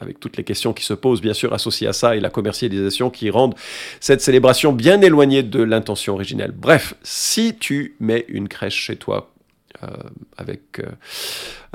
avec 0.00 0.18
toutes 0.20 0.36
les 0.36 0.44
questions 0.44 0.72
qui 0.72 0.84
se 0.84 0.94
posent 0.94 1.20
bien 1.20 1.34
sûr 1.34 1.52
associées 1.52 1.86
à 1.86 1.92
ça 1.92 2.16
et 2.16 2.20
la 2.20 2.30
commercialisation 2.30 3.10
qui 3.10 3.30
rendent 3.30 3.54
cette 4.00 4.20
célébration 4.20 4.72
bien 4.72 5.00
éloignée 5.00 5.42
de 5.42 5.62
l'intention 5.62 6.14
originelle. 6.14 6.52
Bref, 6.52 6.94
si 7.02 7.54
tu 7.58 7.96
mets 8.00 8.24
une 8.28 8.48
crèche 8.48 8.76
chez 8.76 8.96
toi 8.96 9.31
avec, 10.36 10.78
euh, 10.78 10.86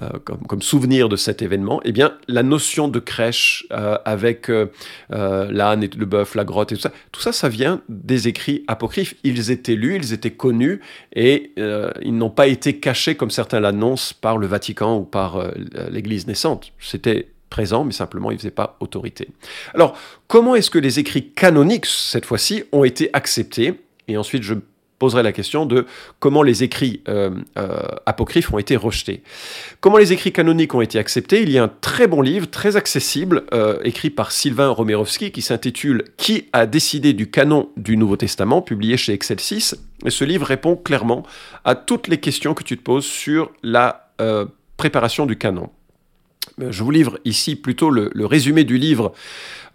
euh, 0.01 0.19
comme, 0.23 0.61
souvenir 0.61 1.09
de 1.09 1.15
cet 1.15 1.41
événement, 1.41 1.81
eh 1.83 1.91
bien, 1.91 2.17
la 2.27 2.43
notion 2.43 2.87
de 2.87 2.99
crèche 2.99 3.67
avec 3.69 4.49
l'âne 5.09 5.83
et 5.83 5.89
le 5.89 6.05
bœuf, 6.05 6.35
la 6.35 6.43
grotte 6.43 6.71
et 6.71 6.75
tout 6.75 6.81
ça, 6.81 6.91
tout 7.11 7.21
ça, 7.21 7.31
ça 7.31 7.49
vient 7.49 7.81
des 7.89 8.27
écrits 8.27 8.63
apocryphes. 8.67 9.15
Ils 9.23 9.51
étaient 9.51 9.75
lus, 9.75 9.95
ils 9.95 10.13
étaient 10.13 10.31
connus 10.31 10.81
et 11.13 11.53
ils 11.57 12.17
n'ont 12.17 12.29
pas 12.29 12.47
été 12.47 12.79
cachés 12.79 13.15
comme 13.15 13.31
certains 13.31 13.59
l'annoncent 13.59 14.15
par 14.19 14.37
le 14.37 14.47
Vatican 14.47 14.97
ou 14.97 15.03
par 15.03 15.51
l'Église 15.89 16.27
naissante. 16.27 16.71
C'était 16.79 17.29
présent, 17.49 17.83
mais 17.83 17.93
simplement 17.93 18.31
il 18.31 18.35
ne 18.35 18.39
faisait 18.39 18.51
pas 18.51 18.77
autorité. 18.79 19.29
Alors, 19.73 19.97
comment 20.27 20.55
est-ce 20.55 20.69
que 20.69 20.79
les 20.79 20.99
écrits 20.99 21.29
canoniques, 21.29 21.85
cette 21.85 22.25
fois-ci, 22.25 22.63
ont 22.71 22.83
été 22.83 23.09
acceptés? 23.13 23.79
Et 24.07 24.17
ensuite, 24.17 24.43
je 24.43 24.53
poserai 24.99 25.23
la 25.23 25.31
question 25.31 25.65
de 25.65 25.85
comment 26.19 26.43
les 26.43 26.63
écrits 26.63 27.01
euh, 27.07 27.31
euh, 27.57 27.79
apocryphes 28.05 28.51
ont 28.53 28.57
été 28.57 28.75
rejetés. 28.75 29.23
Comment 29.79 29.97
les 29.97 30.13
écrits 30.13 30.31
canoniques 30.31 30.73
ont 30.73 30.81
été 30.81 30.99
acceptés 30.99 31.41
Il 31.41 31.49
y 31.49 31.57
a 31.57 31.63
un 31.63 31.71
très 31.81 32.07
bon 32.07 32.21
livre, 32.21 32.47
très 32.47 32.75
accessible, 32.75 33.43
euh, 33.53 33.79
écrit 33.83 34.09
par 34.09 34.31
Sylvain 34.31 34.69
Romerovski, 34.69 35.31
qui 35.31 35.41
s'intitule 35.41 36.05
Qui 36.17 36.49
a 36.53 36.65
décidé 36.65 37.13
du 37.13 37.29
canon 37.29 37.69
du 37.77 37.97
Nouveau 37.97 38.17
Testament, 38.17 38.61
publié 38.61 38.97
chez 38.97 39.13
Excelsis. 39.13 39.75
Et 40.05 40.09
ce 40.09 40.23
livre 40.23 40.45
répond 40.45 40.75
clairement 40.75 41.23
à 41.63 41.75
toutes 41.75 42.07
les 42.07 42.19
questions 42.19 42.53
que 42.53 42.63
tu 42.63 42.77
te 42.77 42.83
poses 42.83 43.05
sur 43.05 43.51
la 43.63 44.03
préparation 44.77 45.25
du 45.25 45.37
canon. 45.37 45.69
Euh, 46.61 46.71
je 46.71 46.83
vous 46.83 46.91
livre 46.91 47.19
ici 47.25 47.55
plutôt 47.55 47.89
le, 47.89 48.11
résumé 48.25 48.63
du 48.63 48.77
livre, 48.77 49.13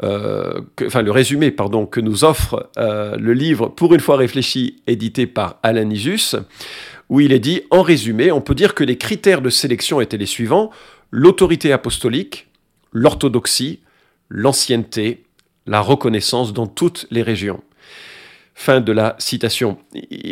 euh, 0.02 0.60
enfin 0.86 1.02
le 1.02 1.10
résumé, 1.10 1.50
pardon, 1.50 1.86
que 1.86 2.00
nous 2.00 2.24
offre 2.24 2.70
euh, 2.78 3.16
le 3.16 3.32
livre 3.32 3.68
Pour 3.68 3.94
une 3.94 4.00
fois 4.00 4.16
réfléchi, 4.16 4.82
édité 4.86 5.26
par 5.26 5.58
Alain 5.62 5.88
Isus, 5.90 6.36
où 7.08 7.20
il 7.20 7.32
est 7.32 7.38
dit, 7.38 7.62
en 7.70 7.82
résumé, 7.82 8.32
on 8.32 8.40
peut 8.40 8.54
dire 8.54 8.74
que 8.74 8.84
les 8.84 8.96
critères 8.96 9.42
de 9.42 9.50
sélection 9.50 10.00
étaient 10.00 10.16
les 10.16 10.26
suivants 10.26 10.70
l'autorité 11.12 11.72
apostolique, 11.72 12.48
l'orthodoxie, 12.90 13.80
l'ancienneté, 14.28 15.24
la 15.66 15.80
reconnaissance 15.80 16.52
dans 16.52 16.66
toutes 16.66 17.06
les 17.10 17.22
régions. 17.22 17.62
Fin 18.54 18.80
de 18.80 18.92
la 18.92 19.14
citation. 19.18 19.78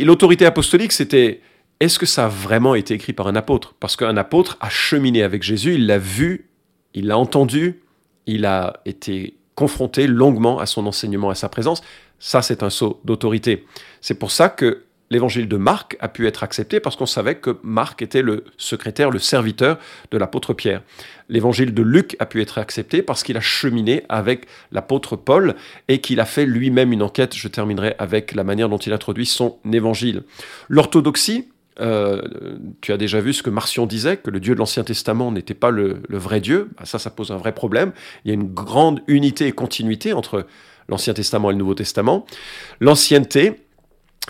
L'autorité 0.02 0.46
apostolique, 0.46 0.92
c'était 0.92 1.40
est-ce 1.80 1.98
que 1.98 2.06
ça 2.06 2.26
a 2.26 2.28
vraiment 2.28 2.74
été 2.74 2.94
écrit 2.94 3.14
par 3.14 3.26
un 3.26 3.34
apôtre? 3.34 3.74
Parce 3.80 3.96
qu'un 3.96 4.18
apôtre 4.18 4.58
a 4.60 4.68
cheminé 4.68 5.22
avec 5.22 5.42
Jésus, 5.42 5.74
il 5.74 5.86
l'a 5.86 5.98
vu, 5.98 6.50
il 6.92 7.06
l'a 7.06 7.16
entendu, 7.18 7.80
il 8.26 8.44
a 8.44 8.80
été 8.84 9.38
confronté 9.54 10.06
longuement 10.06 10.58
à 10.58 10.66
son 10.66 10.86
enseignement, 10.86 11.30
à 11.30 11.34
sa 11.34 11.48
présence. 11.48 11.82
Ça, 12.18 12.42
c'est 12.42 12.62
un 12.62 12.70
saut 12.70 13.00
d'autorité. 13.04 13.66
C'est 14.02 14.14
pour 14.14 14.30
ça 14.30 14.50
que 14.50 14.84
l'évangile 15.10 15.48
de 15.48 15.56
Marc 15.56 15.96
a 16.00 16.08
pu 16.08 16.26
être 16.26 16.42
accepté 16.42 16.80
parce 16.80 16.96
qu'on 16.96 17.06
savait 17.06 17.36
que 17.36 17.58
Marc 17.62 18.02
était 18.02 18.22
le 18.22 18.44
secrétaire, 18.58 19.10
le 19.10 19.18
serviteur 19.18 19.78
de 20.10 20.18
l'apôtre 20.18 20.54
Pierre. 20.54 20.82
L'évangile 21.28 21.74
de 21.74 21.82
Luc 21.82 22.14
a 22.20 22.26
pu 22.26 22.42
être 22.42 22.58
accepté 22.58 23.02
parce 23.02 23.22
qu'il 23.22 23.36
a 23.36 23.40
cheminé 23.40 24.04
avec 24.08 24.46
l'apôtre 24.70 25.16
Paul 25.16 25.56
et 25.88 26.00
qu'il 26.00 26.20
a 26.20 26.26
fait 26.26 26.46
lui-même 26.46 26.92
une 26.92 27.02
enquête. 27.02 27.34
Je 27.34 27.48
terminerai 27.48 27.94
avec 27.98 28.34
la 28.34 28.44
manière 28.44 28.68
dont 28.68 28.78
il 28.78 28.92
introduit 28.92 29.26
son 29.26 29.58
évangile. 29.72 30.22
L'orthodoxie, 30.68 31.48
euh, 31.80 32.22
tu 32.80 32.92
as 32.92 32.96
déjà 32.96 33.20
vu 33.20 33.32
ce 33.32 33.42
que 33.42 33.50
Marcion 33.50 33.86
disait, 33.86 34.16
que 34.16 34.30
le 34.30 34.40
Dieu 34.40 34.54
de 34.54 34.58
l'Ancien 34.58 34.84
Testament 34.84 35.32
n'était 35.32 35.54
pas 35.54 35.70
le, 35.70 36.02
vrai 36.08 36.40
Dieu. 36.40 36.70
Bah, 36.78 36.84
ça, 36.84 36.98
ça 36.98 37.10
pose 37.10 37.30
un 37.30 37.36
vrai 37.36 37.52
problème. 37.52 37.92
Il 38.24 38.28
y 38.28 38.30
a 38.30 38.34
une 38.34 38.52
grande 38.52 39.00
unité 39.06 39.46
et 39.46 39.52
continuité 39.52 40.12
entre 40.12 40.46
l'Ancien 40.88 41.14
Testament 41.14 41.50
et 41.50 41.52
le 41.54 41.58
Nouveau 41.58 41.74
Testament. 41.74 42.26
L'ancienneté, 42.80 43.56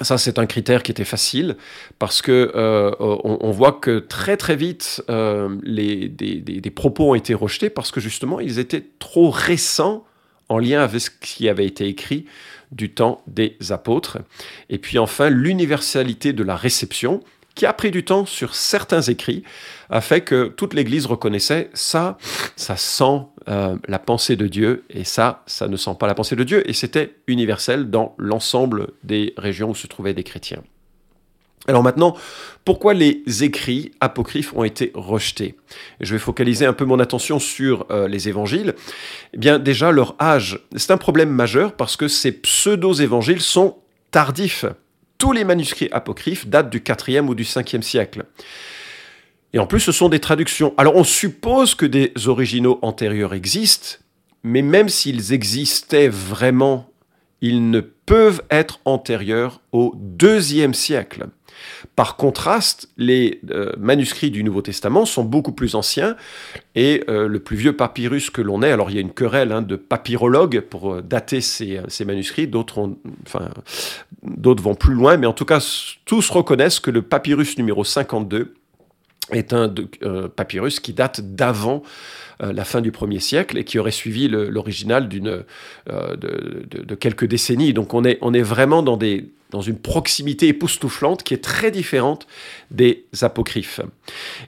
ça, 0.02 0.16
c'est 0.16 0.38
un 0.38 0.46
critère 0.46 0.82
qui 0.82 0.92
était 0.92 1.04
facile 1.04 1.56
parce 1.98 2.22
que 2.22 2.52
euh, 2.54 2.92
on, 3.00 3.50
voit 3.50 3.72
que 3.72 3.98
très 3.98 4.36
très 4.36 4.56
vite 4.56 5.02
euh, 5.10 5.56
des, 5.62 6.72
propos 6.74 7.10
ont 7.10 7.14
été 7.14 7.34
rejetés 7.34 7.68
parce 7.70 7.90
que 7.90 8.00
justement 8.00 8.40
ils 8.40 8.58
étaient 8.58 8.84
trop 8.98 9.30
récents 9.30 10.04
en 10.48 10.58
lien 10.58 10.82
avec 10.82 11.00
ce 11.00 11.10
qui 11.10 11.48
avait 11.48 11.66
été 11.66 11.86
écrit 11.86 12.24
du 12.72 12.94
temps 12.94 13.22
des 13.26 13.56
apôtres. 13.70 14.18
Et 14.70 14.78
puis 14.78 14.98
enfin 14.98 15.28
l'universalité 15.28 16.32
de 16.32 16.44
la 16.44 16.56
réception 16.56 17.20
qui 17.54 17.66
a 17.66 17.72
pris 17.72 17.90
du 17.90 18.04
temps 18.04 18.26
sur 18.26 18.54
certains 18.54 19.02
écrits, 19.02 19.42
a 19.90 20.00
fait 20.00 20.20
que 20.20 20.48
toute 20.48 20.74
l'Église 20.74 21.06
reconnaissait 21.06 21.70
ça, 21.74 22.16
ça 22.56 22.76
sent 22.76 23.22
euh, 23.48 23.76
la 23.88 23.98
pensée 23.98 24.36
de 24.36 24.46
Dieu, 24.46 24.84
et 24.90 25.04
ça, 25.04 25.42
ça 25.46 25.68
ne 25.68 25.76
sent 25.76 25.96
pas 25.98 26.06
la 26.06 26.14
pensée 26.14 26.36
de 26.36 26.44
Dieu, 26.44 26.68
et 26.68 26.72
c'était 26.72 27.16
universel 27.26 27.90
dans 27.90 28.14
l'ensemble 28.18 28.88
des 29.02 29.34
régions 29.36 29.70
où 29.70 29.74
se 29.74 29.86
trouvaient 29.86 30.14
des 30.14 30.24
chrétiens. 30.24 30.62
Alors 31.68 31.82
maintenant, 31.82 32.16
pourquoi 32.64 32.94
les 32.94 33.22
écrits 33.42 33.92
apocryphes 34.00 34.54
ont 34.54 34.64
été 34.64 34.92
rejetés? 34.94 35.56
Je 36.00 36.14
vais 36.14 36.18
focaliser 36.18 36.64
un 36.64 36.72
peu 36.72 36.86
mon 36.86 36.98
attention 36.98 37.38
sur 37.38 37.86
euh, 37.90 38.08
les 38.08 38.28
évangiles. 38.28 38.74
Eh 39.34 39.38
bien 39.38 39.58
déjà, 39.58 39.92
leur 39.92 40.16
âge, 40.20 40.58
c'est 40.76 40.90
un 40.90 40.96
problème 40.96 41.28
majeur 41.28 41.74
parce 41.74 41.96
que 41.96 42.08
ces 42.08 42.32
pseudo-évangiles 42.32 43.42
sont 43.42 43.76
tardifs 44.10 44.64
tous 45.20 45.32
les 45.32 45.44
manuscrits 45.44 45.90
apocryphes 45.92 46.48
datent 46.48 46.70
du 46.70 46.80
4e 46.80 47.28
ou 47.28 47.36
du 47.36 47.44
5e 47.44 47.82
siècle. 47.82 48.24
Et 49.52 49.58
en 49.58 49.66
plus, 49.66 49.80
ce 49.80 49.92
sont 49.92 50.08
des 50.08 50.18
traductions. 50.18 50.74
Alors 50.76 50.96
on 50.96 51.04
suppose 51.04 51.76
que 51.76 51.86
des 51.86 52.12
originaux 52.26 52.78
antérieurs 52.82 53.34
existent, 53.34 53.98
mais 54.42 54.62
même 54.62 54.88
s'ils 54.88 55.32
existaient 55.32 56.08
vraiment, 56.08 56.90
ils 57.40 57.70
ne 57.70 57.80
peuvent 57.80 58.42
être 58.50 58.80
antérieurs 58.84 59.60
au 59.72 59.94
2e 60.16 60.72
siècle. 60.72 61.26
Par 61.96 62.16
contraste, 62.16 62.88
les 62.96 63.40
euh, 63.50 63.72
manuscrits 63.78 64.30
du 64.30 64.44
Nouveau 64.44 64.62
Testament 64.62 65.04
sont 65.04 65.24
beaucoup 65.24 65.52
plus 65.52 65.74
anciens 65.74 66.16
et 66.74 67.04
euh, 67.08 67.28
le 67.28 67.40
plus 67.40 67.56
vieux 67.56 67.76
papyrus 67.76 68.30
que 68.30 68.42
l'on 68.42 68.62
ait, 68.62 68.70
alors 68.70 68.90
il 68.90 68.94
y 68.94 68.98
a 68.98 69.02
une 69.02 69.12
querelle 69.12 69.52
hein, 69.52 69.62
de 69.62 69.76
papyrologues 69.76 70.60
pour 70.60 70.94
euh, 70.94 71.02
dater 71.02 71.40
ces, 71.40 71.80
manuscrits, 72.04 72.46
d'autres 72.46 72.96
vont 74.22 74.74
plus 74.74 74.94
loin, 74.94 75.16
mais 75.16 75.26
en 75.26 75.32
tout 75.32 75.44
cas 75.44 75.64
tous 76.04 76.30
reconnaissent 76.30 76.80
que 76.80 76.90
le 76.90 77.02
papyrus 77.02 77.58
numéro 77.58 77.84
52 77.84 78.54
est 79.32 79.52
un 79.52 79.72
papyrus 80.36 80.80
qui 80.80 80.92
date 80.92 81.20
d'avant 81.20 81.82
la 82.40 82.64
fin 82.64 82.80
du 82.80 82.90
1er 82.90 83.20
siècle 83.20 83.58
et 83.58 83.64
qui 83.64 83.78
aurait 83.78 83.90
suivi 83.90 84.28
l'original 84.28 85.08
d'une 85.08 85.44
de, 85.86 86.94
quelques 86.94 87.26
décennies. 87.26 87.72
Donc 87.72 87.94
on 87.94 88.04
est, 88.04 88.18
on 88.22 88.32
est 88.32 88.42
vraiment 88.42 88.82
dans 88.82 88.96
des, 88.96 89.30
dans 89.50 89.60
une 89.60 89.78
proximité 89.78 90.48
époustouflante 90.48 91.22
qui 91.22 91.34
est 91.34 91.42
très 91.42 91.70
différente 91.70 92.26
des 92.70 93.04
apocryphes. 93.20 93.80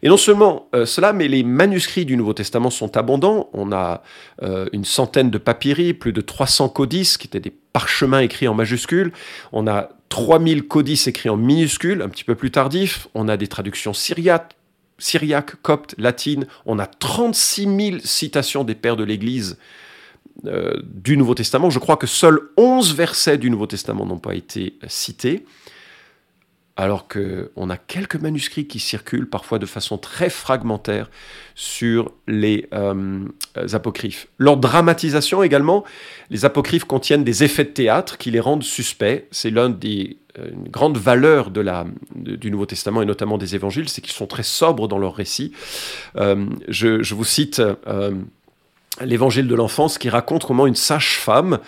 Et 0.02 0.08
non 0.08 0.16
seulement 0.16 0.68
euh, 0.74 0.86
cela, 0.86 1.12
mais 1.12 1.28
les 1.28 1.42
manuscrits 1.42 2.04
du 2.04 2.16
Nouveau 2.16 2.32
Testament 2.32 2.70
sont 2.70 2.96
abondants. 2.96 3.50
On 3.52 3.72
a 3.72 4.02
euh, 4.42 4.66
une 4.72 4.84
centaine 4.84 5.30
de 5.30 5.38
papyri, 5.38 5.92
plus 5.92 6.12
de 6.12 6.20
300 6.20 6.68
codices, 6.70 7.18
qui 7.18 7.26
étaient 7.26 7.40
des 7.40 7.52
parchemins 7.72 8.20
écrits 8.20 8.48
en 8.48 8.54
majuscules. 8.54 9.12
On 9.52 9.66
a 9.66 9.90
3000 10.08 10.64
codices 10.68 11.06
écrits 11.06 11.28
en 11.28 11.36
minuscules, 11.36 12.02
un 12.02 12.08
petit 12.08 12.24
peu 12.24 12.34
plus 12.34 12.50
tardifs. 12.50 13.08
On 13.14 13.28
a 13.28 13.36
des 13.36 13.48
traductions 13.48 13.92
syriaques, 13.92 14.54
syriaques, 15.02 15.60
coptes, 15.62 15.94
latines. 15.98 16.46
On 16.66 16.78
a 16.78 16.86
36 16.86 17.62
000 17.64 17.98
citations 18.04 18.64
des 18.64 18.74
pères 18.74 18.96
de 18.96 19.04
l'Église 19.04 19.58
euh, 20.46 20.80
du 20.82 21.16
Nouveau 21.16 21.34
Testament. 21.34 21.70
Je 21.70 21.78
crois 21.78 21.96
que 21.96 22.06
seuls 22.06 22.40
11 22.56 22.94
versets 22.94 23.38
du 23.38 23.50
Nouveau 23.50 23.66
Testament 23.66 24.06
n'ont 24.06 24.18
pas 24.18 24.34
été 24.34 24.78
cités, 24.86 25.44
alors 26.76 27.06
qu'on 27.06 27.70
a 27.70 27.76
quelques 27.76 28.16
manuscrits 28.16 28.66
qui 28.66 28.78
circulent 28.78 29.28
parfois 29.28 29.58
de 29.58 29.66
façon 29.66 29.98
très 29.98 30.30
fragmentaire 30.30 31.10
sur 31.54 32.12
les 32.26 32.66
euh, 32.72 33.26
apocryphes. 33.72 34.28
Leur 34.38 34.56
dramatisation 34.56 35.42
également, 35.42 35.84
les 36.30 36.44
apocryphes 36.44 36.84
contiennent 36.84 37.24
des 37.24 37.44
effets 37.44 37.64
de 37.64 37.70
théâtre 37.70 38.16
qui 38.16 38.30
les 38.30 38.40
rendent 38.40 38.62
suspects. 38.62 39.26
C'est 39.30 39.50
l'une 39.50 39.78
des 39.78 40.16
euh, 40.38 40.50
grandes 40.70 40.96
valeurs 40.96 41.50
du 41.50 42.50
Nouveau 42.50 42.66
Testament 42.66 43.02
et 43.02 43.06
notamment 43.06 43.36
des 43.36 43.54
évangiles, 43.54 43.88
c'est 43.88 44.00
qu'ils 44.00 44.14
sont 44.14 44.26
très 44.26 44.42
sobres 44.42 44.88
dans 44.88 44.98
leurs 44.98 45.14
récits. 45.14 45.52
je, 46.14 47.14
vous 47.14 47.24
cite 47.24 47.60
l'évangile 49.00 49.46
de 49.46 49.54
l'enfance 49.54 49.98
qui 49.98 50.08
raconte 50.08 50.44
comment 50.44 50.66
une 50.66 50.74
sage-femme 50.74 51.58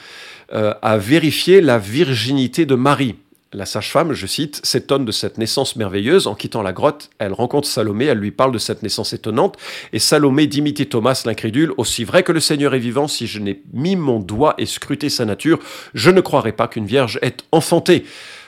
euh, 0.52 0.74
a 0.82 0.98
vérifié 0.98 1.60
la 1.60 1.78
virginité 1.78 2.66
de 2.66 2.74
Marie. 2.74 3.16
La 3.54 3.66
sage-femme, 3.66 4.14
je 4.14 4.26
cite, 4.26 4.60
s'étonne 4.66 5.04
de 5.04 5.12
cette 5.12 5.38
naissance 5.38 5.76
merveilleuse. 5.76 6.26
En 6.26 6.34
quittant 6.34 6.62
la 6.62 6.72
grotte, 6.72 7.10
elle 7.20 7.32
rencontre 7.32 7.68
Salomé, 7.68 8.06
elle 8.06 8.18
lui 8.18 8.32
parle 8.32 8.50
de 8.50 8.58
cette 8.58 8.82
naissance 8.82 9.12
étonnante, 9.12 9.56
et 9.92 10.00
Salomé 10.00 10.48
d'imiter 10.48 10.86
Thomas 10.86 11.22
l'incrédule. 11.24 11.72
Aussi 11.76 12.02
vrai 12.02 12.24
que 12.24 12.32
le 12.32 12.40
Seigneur 12.40 12.74
est 12.74 12.80
vivant, 12.80 13.06
si 13.06 13.28
je 13.28 13.38
n'ai 13.38 13.62
mis 13.72 13.94
mon 13.94 14.18
doigt 14.18 14.54
et 14.58 14.66
scruté 14.66 15.08
sa 15.08 15.24
nature, 15.24 15.60
je 15.94 16.10
ne 16.10 16.20
croirais 16.20 16.50
pas 16.50 16.66
qu'une 16.66 16.84
vierge 16.84 17.20
ait 17.22 17.36
enfanté. 17.52 18.02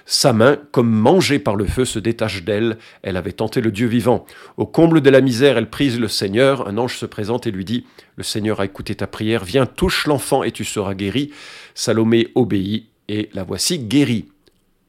Sa 0.06 0.32
main, 0.32 0.58
comme 0.72 0.90
mangée 0.90 1.38
par 1.38 1.54
le 1.54 1.66
feu, 1.66 1.84
se 1.84 2.00
détache 2.00 2.42
d'elle. 2.42 2.76
Elle 3.02 3.16
avait 3.16 3.30
tenté 3.30 3.60
le 3.60 3.70
Dieu 3.70 3.86
vivant. 3.86 4.26
Au 4.56 4.66
comble 4.66 5.02
de 5.02 5.10
la 5.10 5.20
misère, 5.20 5.56
elle 5.56 5.70
prise 5.70 6.00
le 6.00 6.08
Seigneur. 6.08 6.66
Un 6.66 6.78
ange 6.78 6.96
se 6.96 7.06
présente 7.06 7.46
et 7.46 7.52
lui 7.52 7.64
dit 7.64 7.86
Le 8.16 8.24
Seigneur 8.24 8.58
a 8.58 8.64
écouté 8.64 8.96
ta 8.96 9.06
prière. 9.06 9.44
Viens, 9.44 9.66
touche 9.66 10.08
l'enfant 10.08 10.42
et 10.42 10.50
tu 10.50 10.64
seras 10.64 10.94
guéri. 10.94 11.30
Salomé 11.74 12.28
obéit 12.34 12.88
et 13.08 13.30
la 13.34 13.44
voici 13.44 13.78
guérie. 13.78 14.26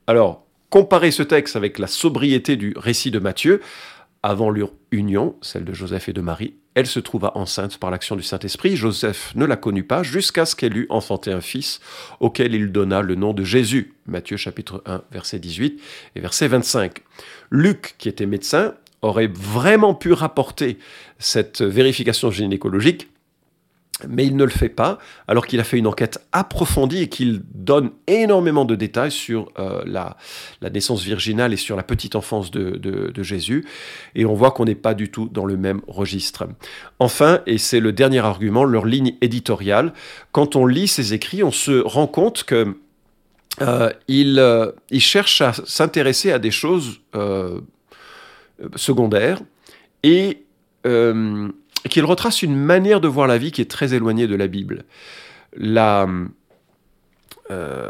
Alors, 0.10 0.46
comparez 0.70 1.12
ce 1.12 1.22
texte 1.22 1.58
avec 1.58 1.80
la 1.80 1.88
sobriété 1.88 2.56
du 2.56 2.74
récit 2.78 3.12
de 3.12 3.20
Matthieu. 3.20 3.62
avant 4.24 4.50
leur 4.50 4.72
union, 4.92 5.36
celle 5.42 5.64
de 5.64 5.74
Joseph 5.74 6.10
et 6.10 6.14
de 6.14 6.22
Marie, 6.22 6.56
elle 6.76 6.88
se 6.88 7.00
trouva 7.00 7.34
enceinte 7.36 7.78
par 7.78 7.92
l'action 7.92 8.16
du 8.16 8.24
Saint-Esprit. 8.24 8.76
Joseph 8.76 9.34
ne 9.36 9.46
la 9.46 9.58
connut 9.58 9.84
pas 9.84 10.04
jusqu'à 10.04 10.46
ce 10.46 10.56
qu'elle 10.56 10.76
eût 10.76 10.88
enfanté 10.90 11.32
un 11.32 11.40
fils 11.40 11.80
auquel 12.20 12.56
il 12.56 12.72
donna 12.72 13.02
le 13.02 13.16
nom 13.16 13.34
de 13.34 13.44
Jésus. 13.44 13.94
Matthieu 14.06 14.36
chapitre 14.36 14.82
1, 14.86 15.04
verset 15.12 15.40
18 15.40 15.80
et 16.16 16.20
verset 16.20 16.48
25. 16.48 17.00
Luc, 17.52 17.96
qui 17.98 18.10
était 18.10 18.26
médecin, 18.26 18.76
aurait 19.02 19.28
vraiment 19.28 19.94
pu 19.94 20.14
rapporter 20.14 20.78
cette 21.20 21.62
vérification 21.62 22.32
gynécologique 22.32 23.08
mais 24.08 24.26
il 24.26 24.36
ne 24.36 24.44
le 24.44 24.52
fait 24.52 24.70
pas, 24.70 25.00
alors 25.28 25.48
qu'il 25.48 25.60
a 25.60 25.64
fait 25.64 25.78
une 25.78 25.88
enquête 25.88 26.20
approfondie 26.32 27.02
et 27.02 27.10
qu'il 27.10 27.42
donne 27.56 27.92
énormément 28.06 28.64
de 28.64 28.76
détails 28.76 29.12
sur 29.12 29.50
euh, 29.58 29.82
la, 29.86 30.18
naissance 30.70 31.02
virginale 31.02 31.54
et 31.54 31.58
sur 31.58 31.76
la 31.76 31.84
petite 31.84 32.16
enfance 32.16 32.52
de, 32.52 33.12
Jésus. 33.24 33.66
Et 34.14 34.26
on 34.26 34.36
voit 34.36 34.52
qu'on 34.52 34.66
n'est 34.66 34.76
pas 34.76 34.94
du 34.94 35.10
tout 35.10 35.30
dans 35.32 35.46
le 35.46 35.58
même 35.58 35.82
registre. 35.88 36.48
Enfin, 37.00 37.42
et 37.48 37.58
c'est 37.58 37.80
le 37.80 37.92
dernier 37.92 38.20
argument, 38.20 38.64
leur 38.64 38.86
ligne 38.86 39.16
éditoriale. 39.22 39.94
Quand 40.32 40.56
on 40.56 40.66
lit 40.66 40.88
ces 40.88 41.14
écrits, 41.14 41.44
on 41.44 41.52
se 41.52 41.82
rend 41.82 42.08
compte 42.08 42.44
que 42.44 42.78
euh, 43.62 43.92
euh, 44.12 44.72
cherche 45.00 45.42
à 45.42 45.54
s'intéresser 45.54 46.32
à 46.32 46.38
des 46.38 46.52
choses 46.52 47.02
secondaires 48.76 49.42
et 50.04 50.44
qu'il 51.88 52.06
retrace 52.06 52.42
une 52.42 52.56
manière 52.56 53.02
de 53.02 53.08
voir 53.08 53.28
la 53.28 53.38
vie 53.38 53.52
qui 53.52 53.62
est 53.62 53.70
très 53.70 53.94
éloignée 53.94 54.28
de 54.28 54.36
la 54.36 54.48
Bible. 54.48 54.86
La, 55.56 56.08
euh, 57.52 57.90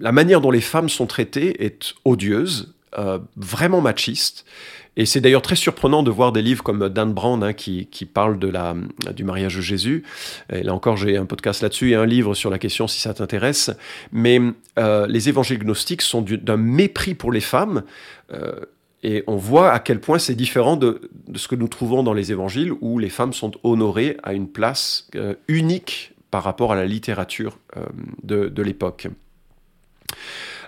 manière 0.00 0.40
dont 0.40 0.50
les 0.50 0.60
femmes 0.60 0.88
sont 0.88 1.06
traitées 1.06 1.64
est 1.64 1.94
odieuse, 2.04 2.74
euh, 2.98 3.18
vraiment 3.36 3.80
machiste. 3.80 4.44
Et 4.96 5.06
c'est 5.06 5.22
d'ailleurs 5.22 5.42
très 5.42 5.56
surprenant 5.56 6.02
de 6.02 6.10
voir 6.10 6.32
des 6.32 6.42
livres 6.42 6.62
comme 6.62 6.90
Dan 6.90 7.14
Brand 7.14 7.42
hein, 7.42 7.54
qui, 7.54 7.86
qui 7.86 8.06
la, 8.14 8.74
du 9.14 9.24
mariage 9.24 9.56
de 9.56 9.62
Jésus. 9.62 10.04
Et 10.52 10.62
là 10.62 10.74
encore, 10.74 10.98
j'ai 10.98 11.16
un 11.16 11.24
podcast 11.24 11.62
là-dessus 11.62 11.92
et 11.92 11.94
un 11.94 12.04
livre 12.04 12.34
sur 12.34 12.50
la 12.50 12.58
question 12.58 12.86
si 12.86 13.00
ça 13.00 13.14
t'intéresse. 13.14 13.70
Mais 14.12 14.38
euh, 14.78 15.06
les 15.06 15.30
évangiles 15.30 15.58
gnostiques 15.60 16.02
sont 16.02 16.20
d'un 16.20 16.58
mépris 16.58 17.14
pour 17.14 17.32
les 17.32 17.40
femmes. 17.40 17.84
Et 19.02 19.24
on 19.26 19.36
voit 19.36 19.72
à 19.72 19.80
quel 19.80 20.00
point 20.00 20.18
c'est 20.18 20.34
différent 20.34 20.76
de, 20.76 21.10
ce 21.34 21.48
que 21.48 21.56
nous 21.56 21.68
trouvons 21.68 22.02
dans 22.02 22.12
les 22.12 22.30
évangiles, 22.30 22.72
où 22.80 22.98
les 22.98 23.08
femmes 23.08 23.32
sont 23.32 23.52
honorées 23.64 24.16
à 24.22 24.32
une 24.32 24.48
place 24.48 25.08
euh, 25.16 25.34
unique 25.48 26.14
par 26.30 26.44
rapport 26.44 26.72
à 26.72 26.76
la 26.76 26.86
littérature 26.86 27.58
euh, 27.76 27.84
de, 28.22 28.62
l'époque. 28.62 29.08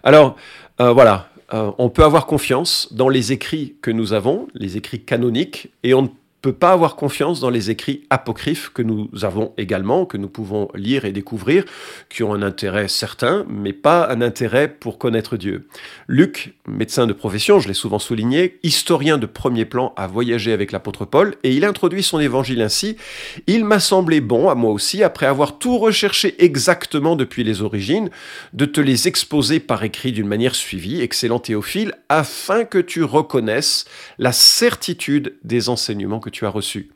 Alors, 0.03 0.37
euh, 0.81 0.93
voilà, 0.93 1.29
on 1.53 1.89
peut 1.89 2.03
avoir 2.03 2.27
confiance 2.27 2.93
dans 2.93 3.09
les 3.09 3.31
écrits 3.31 3.77
que 3.81 3.93
nous 3.93 4.13
avons, 4.13 4.49
les 4.55 4.77
écrits 4.77 5.05
canoniques, 5.05 5.71
et 5.85 5.95
on 5.95 6.11
peut 6.45 6.53
pas 6.53 6.73
avoir 6.73 6.95
confiance 6.95 7.41
dans 7.41 7.49
les 7.49 7.71
écrits 7.71 8.03
apocryphes 8.11 8.69
que 8.69 8.83
nous 8.83 9.09
avons 9.23 9.55
également, 9.57 10.05
que 10.05 10.19
nous 10.19 10.29
pouvons 10.29 10.69
lire 10.75 11.07
et 11.07 11.13
découvrir, 11.13 11.65
qui 12.11 12.23
ont 12.23 12.35
un 12.35 12.43
intérêt 12.43 12.87
certain, 12.89 13.47
mais 13.49 13.73
pas 13.73 14.11
un 14.11 14.21
intérêt 14.21 14.69
pour 14.69 14.99
connaître 14.99 15.39
Dieu. 15.39 15.67
Luc, 16.07 16.53
médecin 16.69 17.07
de 17.07 17.15
profession, 17.15 17.61
je 17.61 17.69
l'ai 17.69 17.73
souvent 17.73 17.99
souligné, 17.99 18.59
historien 18.63 19.17
de 19.17 19.25
premier 19.25 19.65
plan, 19.65 19.95
a 19.97 20.07
voyagé 20.07 20.53
avec 20.53 20.71
l'apôtre 20.71 21.07
Paul, 21.07 21.35
et 21.45 21.55
il 21.55 21.65
introduit 21.65 22.03
son 22.03 22.21
évangile 22.21 22.61
ainsi. 22.61 22.99
Il 23.47 23.65
m'a 23.65 23.81
semblé 23.81 24.21
bon, 24.21 24.51
à 24.51 24.55
moi 24.55 24.71
aussi, 24.71 25.03
après 25.03 25.25
avoir 25.25 25.59
tout 25.59 25.79
recherché 25.79 26.35
exactement 26.45 27.17
depuis 27.17 27.43
les 27.43 27.63
origines, 27.63 28.11
de 28.53 28.67
te 28.67 28.83
les 28.83 29.09
exposer 29.09 29.61
par 29.61 29.83
écrit 29.83 30.13
d'une 30.13 30.29
manière 30.29 30.55
suivie, 30.55 31.01
excellent 31.01 31.39
Théophile, 31.39 31.95
afin 32.11 32.65
que 32.65 32.77
tu 32.79 33.03
reconnaisses 33.03 33.87
la 34.19 34.33
certitude 34.33 35.39
des 35.43 35.71
enseignements 35.71 36.21
que 36.21 36.34
tu 36.35 36.45
as 36.45 36.51
reçu. 36.51 36.91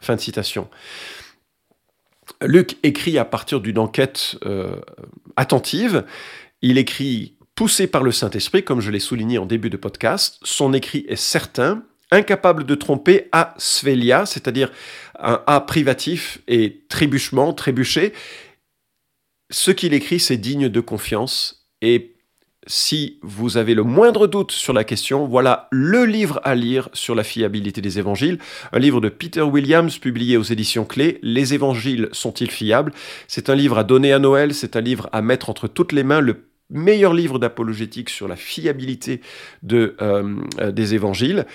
Fin 0.00 0.16
de 0.16 0.20
citation. 0.20 0.68
Luc 2.40 2.76
écrit 2.82 3.18
à 3.18 3.24
partir 3.24 3.60
d'une 3.60 3.78
enquête 3.78 4.36
euh, 4.44 4.76
attentive. 5.36 6.04
Il 6.60 6.78
écrit 6.78 7.36
poussé 7.54 7.86
par 7.86 8.02
le 8.02 8.12
Saint-Esprit, 8.12 8.64
comme 8.64 8.80
je 8.80 8.90
l'ai 8.90 9.00
souligné 9.00 9.38
en 9.38 9.46
début 9.46 9.70
de 9.70 9.76
podcast. 9.76 10.38
Son 10.42 10.72
écrit 10.72 11.04
est 11.08 11.16
certain, 11.16 11.84
incapable 12.10 12.64
de 12.64 12.74
tromper 12.74 13.28
à 13.32 13.54
Svelia, 13.58 14.26
c'est-à-dire 14.26 14.70
un 15.18 15.42
A 15.46 15.60
privatif 15.60 16.40
et 16.48 16.84
trébuchement, 16.88 17.52
trébuché. 17.52 18.12
Ce 19.50 19.70
qu'il 19.70 19.94
écrit, 19.94 20.20
c'est 20.20 20.36
digne 20.36 20.68
de 20.68 20.80
confiance 20.80 21.68
et 21.80 22.11
si 22.66 23.18
vous 23.22 23.56
avez 23.56 23.74
le 23.74 23.82
moindre 23.82 24.26
doute 24.26 24.52
sur 24.52 24.72
la 24.72 24.84
question, 24.84 25.26
voilà 25.26 25.68
le 25.72 26.04
livre 26.04 26.40
à 26.44 26.54
lire 26.54 26.88
sur 26.92 27.14
la 27.14 27.24
fiabilité 27.24 27.80
des 27.80 27.98
évangiles, 27.98 28.38
un 28.72 28.78
livre 28.78 29.00
de 29.00 29.08
Peter 29.08 29.42
Williams 29.42 29.98
publié 29.98 30.36
aux 30.36 30.42
éditions 30.42 30.84
Clés. 30.84 31.18
Les 31.22 31.54
évangiles 31.54 32.08
sont-ils 32.12 32.50
fiables? 32.50 32.92
C'est 33.26 33.50
un 33.50 33.54
livre 33.54 33.78
à 33.78 33.84
donner 33.84 34.12
à 34.12 34.18
Noël, 34.18 34.54
c'est 34.54 34.76
un 34.76 34.80
livre 34.80 35.08
à 35.12 35.22
mettre 35.22 35.50
entre 35.50 35.66
toutes 35.66 35.92
les 35.92 36.04
mains, 36.04 36.20
le 36.20 36.48
meilleur 36.70 37.14
livre 37.14 37.38
d'apologétique 37.38 38.10
sur 38.10 38.28
la 38.28 38.36
fiabilité 38.36 39.20
euh, 39.72 40.36
des 40.70 40.94
évangiles. 40.94 41.46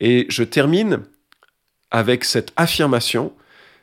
Et 0.00 0.26
je 0.28 0.44
termine 0.44 1.00
avec 1.90 2.24
cette 2.24 2.52
affirmation 2.56 3.32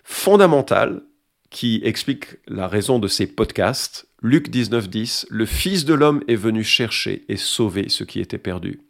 fondamentale 0.04 1.02
qui 1.50 1.82
explique 1.84 2.38
la 2.48 2.68
raison 2.68 3.00
de 3.00 3.08
ces 3.08 3.28
podcasts. 3.28 4.08
Luc 4.22 4.50
19.10, 4.50 5.26
le 5.30 5.46
Fils 5.46 5.86
de 5.86 5.94
l'homme 5.94 6.24
est 6.28 6.36
venu 6.36 6.64
chercher 6.64 7.24
et 7.30 7.38
sauver 7.38 7.90
ce 7.90 8.04
qui 8.04 8.20
était 8.20 8.38
perdu. 8.38 8.82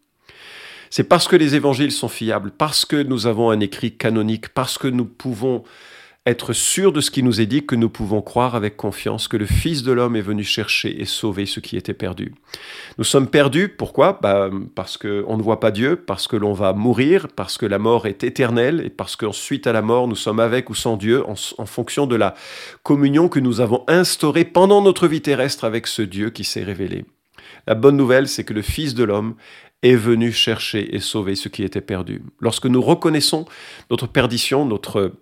C'est 0.89 1.03
parce 1.03 1.27
que 1.27 1.35
les 1.35 1.55
évangiles 1.55 1.91
sont 1.91 2.07
fiables, 2.07 2.51
parce 2.51 2.83
que 2.83 3.01
nous 3.01 3.27
avons 3.27 3.51
un 3.51 3.59
écrit 3.59 3.95
canonique, 3.95 4.49
parce 4.49 4.77
que 4.77 4.87
nous 4.87 5.05
pouvons 5.05 5.63
être 6.29 6.53
sûr 6.53 6.91
de 6.91 7.01
ce 7.01 7.11
qui 7.11 7.23
nous 7.23 7.41
est 7.41 7.45
dit 7.45 7.65
que 7.65 7.75
nous 7.75 7.89
pouvons 7.89 8.21
croire 8.21 8.55
avec 8.55 8.77
confiance 8.77 9.27
que 9.27 9.37
le 9.37 9.45
Fils 9.45 9.83
de 9.83 9.91
l'homme 9.91 10.15
est 10.15 10.21
venu 10.21 10.43
chercher 10.43 11.01
et 11.01 11.05
sauver 11.05 11.45
ce 11.45 11.59
qui 11.59 11.77
était 11.77 11.93
perdu. 11.93 12.33
Nous 12.97 13.03
sommes 13.03 13.27
perdus, 13.27 13.69
pourquoi? 13.69 14.19
Bah, 14.21 14.49
Parce 14.75 14.97
qu'on 14.97 15.37
ne 15.37 15.41
voit 15.41 15.59
pas 15.59 15.71
Dieu, 15.71 15.95
parce 15.95 16.27
que 16.27 16.35
l'on 16.35 16.53
va 16.53 16.73
mourir, 16.73 17.27
parce 17.35 17.57
que 17.57 17.65
la 17.65 17.79
mort 17.79 18.05
est 18.05 18.23
éternelle, 18.23 18.81
et 18.85 18.89
parce 18.89 19.15
qu'ensuite 19.15 19.67
à 19.67 19.73
la 19.73 19.81
mort, 19.81 20.07
nous 20.07 20.15
sommes 20.15 20.39
avec 20.39 20.69
ou 20.69 20.75
sans 20.75 20.97
Dieu 20.97 21.23
en, 21.27 21.35
en 21.57 21.65
fonction 21.65 22.07
de 22.07 22.15
la 22.15 22.35
communion 22.83 23.29
que 23.29 23.39
nous 23.39 23.61
avons 23.61 23.83
instaurée 23.87 24.45
pendant 24.45 24.81
notre 24.81 25.07
vie 25.07 25.21
terrestre 25.21 25.65
avec 25.65 25.87
ce 25.87 26.01
Dieu 26.01 26.29
qui 26.29 26.43
s'est 26.43 26.63
révélé. 26.63 27.05
La 27.67 27.75
bonne 27.75 27.97
nouvelle, 27.97 28.27
c'est 28.27 28.43
que 28.43 28.53
le 28.53 28.61
Fils 28.61 28.93
de 28.93 29.03
l'homme 29.03 29.35
est 29.81 29.95
venu 29.95 30.31
chercher 30.31 30.93
et 30.93 30.99
sauver 30.99 31.35
ce 31.35 31.47
qui 31.47 31.63
était 31.63 31.79
perdu. 31.79 32.21
Lorsque 32.41 32.65
nous 32.65 32.81
reconnaissons 32.81 33.45
notre 33.89 34.07
perdition, 34.07 34.65
notre, 34.65 35.13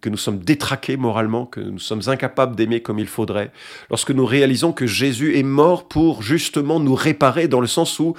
que 0.00 0.08
nous 0.08 0.16
sommes 0.16 0.38
détraqués 0.38 0.96
moralement, 0.96 1.44
que 1.44 1.60
nous 1.60 1.78
sommes 1.78 2.02
incapables 2.06 2.56
d'aimer 2.56 2.80
comme 2.80 2.98
il 2.98 3.06
faudrait, 3.06 3.52
lorsque 3.90 4.12
nous 4.12 4.24
réalisons 4.24 4.72
que 4.72 4.86
Jésus 4.86 5.36
est 5.36 5.42
mort 5.42 5.88
pour 5.88 6.22
justement 6.22 6.80
nous 6.80 6.94
réparer 6.94 7.48
dans 7.48 7.60
le 7.60 7.66
sens 7.66 7.98
où 7.98 8.14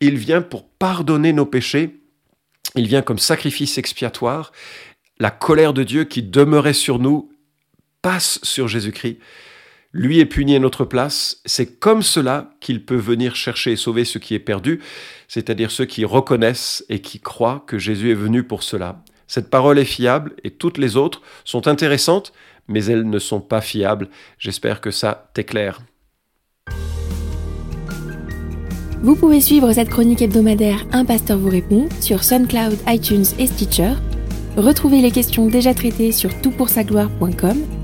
il 0.00 0.16
vient 0.16 0.42
pour 0.42 0.64
pardonner 0.64 1.32
nos 1.32 1.46
péchés, 1.46 2.00
il 2.76 2.86
vient 2.86 3.02
comme 3.02 3.18
sacrifice 3.18 3.78
expiatoire, 3.78 4.52
la 5.18 5.30
colère 5.30 5.72
de 5.72 5.82
Dieu 5.82 6.04
qui 6.04 6.22
demeurait 6.22 6.72
sur 6.72 7.00
nous 7.00 7.32
passe 8.00 8.38
sur 8.42 8.68
Jésus-Christ 8.68 9.18
lui 9.94 10.18
est 10.18 10.26
puni 10.26 10.56
à 10.56 10.58
notre 10.58 10.84
place, 10.84 11.40
c'est 11.46 11.78
comme 11.78 12.02
cela 12.02 12.50
qu'il 12.60 12.84
peut 12.84 12.96
venir 12.96 13.36
chercher 13.36 13.72
et 13.72 13.76
sauver 13.76 14.04
ce 14.04 14.18
qui 14.18 14.34
est 14.34 14.40
perdu, 14.40 14.80
c'est-à-dire 15.28 15.70
ceux 15.70 15.84
qui 15.84 16.04
reconnaissent 16.04 16.84
et 16.88 17.00
qui 17.00 17.20
croient 17.20 17.64
que 17.66 17.78
Jésus 17.78 18.10
est 18.10 18.14
venu 18.14 18.42
pour 18.42 18.64
cela. 18.64 19.02
Cette 19.28 19.48
parole 19.48 19.78
est 19.78 19.84
fiable 19.84 20.34
et 20.42 20.50
toutes 20.50 20.78
les 20.78 20.96
autres 20.96 21.22
sont 21.44 21.68
intéressantes, 21.68 22.32
mais 22.66 22.84
elles 22.84 23.08
ne 23.08 23.18
sont 23.20 23.40
pas 23.40 23.60
fiables. 23.60 24.08
J'espère 24.38 24.80
que 24.80 24.90
ça 24.90 25.30
t'éclaire. 25.32 25.80
Vous 29.00 29.14
pouvez 29.14 29.40
suivre 29.40 29.72
cette 29.72 29.90
chronique 29.90 30.22
hebdomadaire 30.22 30.86
Un 30.92 31.04
pasteur 31.04 31.38
vous 31.38 31.50
répond 31.50 31.88
sur 32.00 32.24
SoundCloud, 32.24 32.78
iTunes 32.88 33.26
et 33.38 33.46
Stitcher. 33.46 33.92
Retrouvez 34.56 35.00
les 35.00 35.10
questions 35.10 35.46
déjà 35.46 35.72
traitées 35.72 36.10
sur 36.10 36.30
toutpoursagloire.com. 36.40 37.83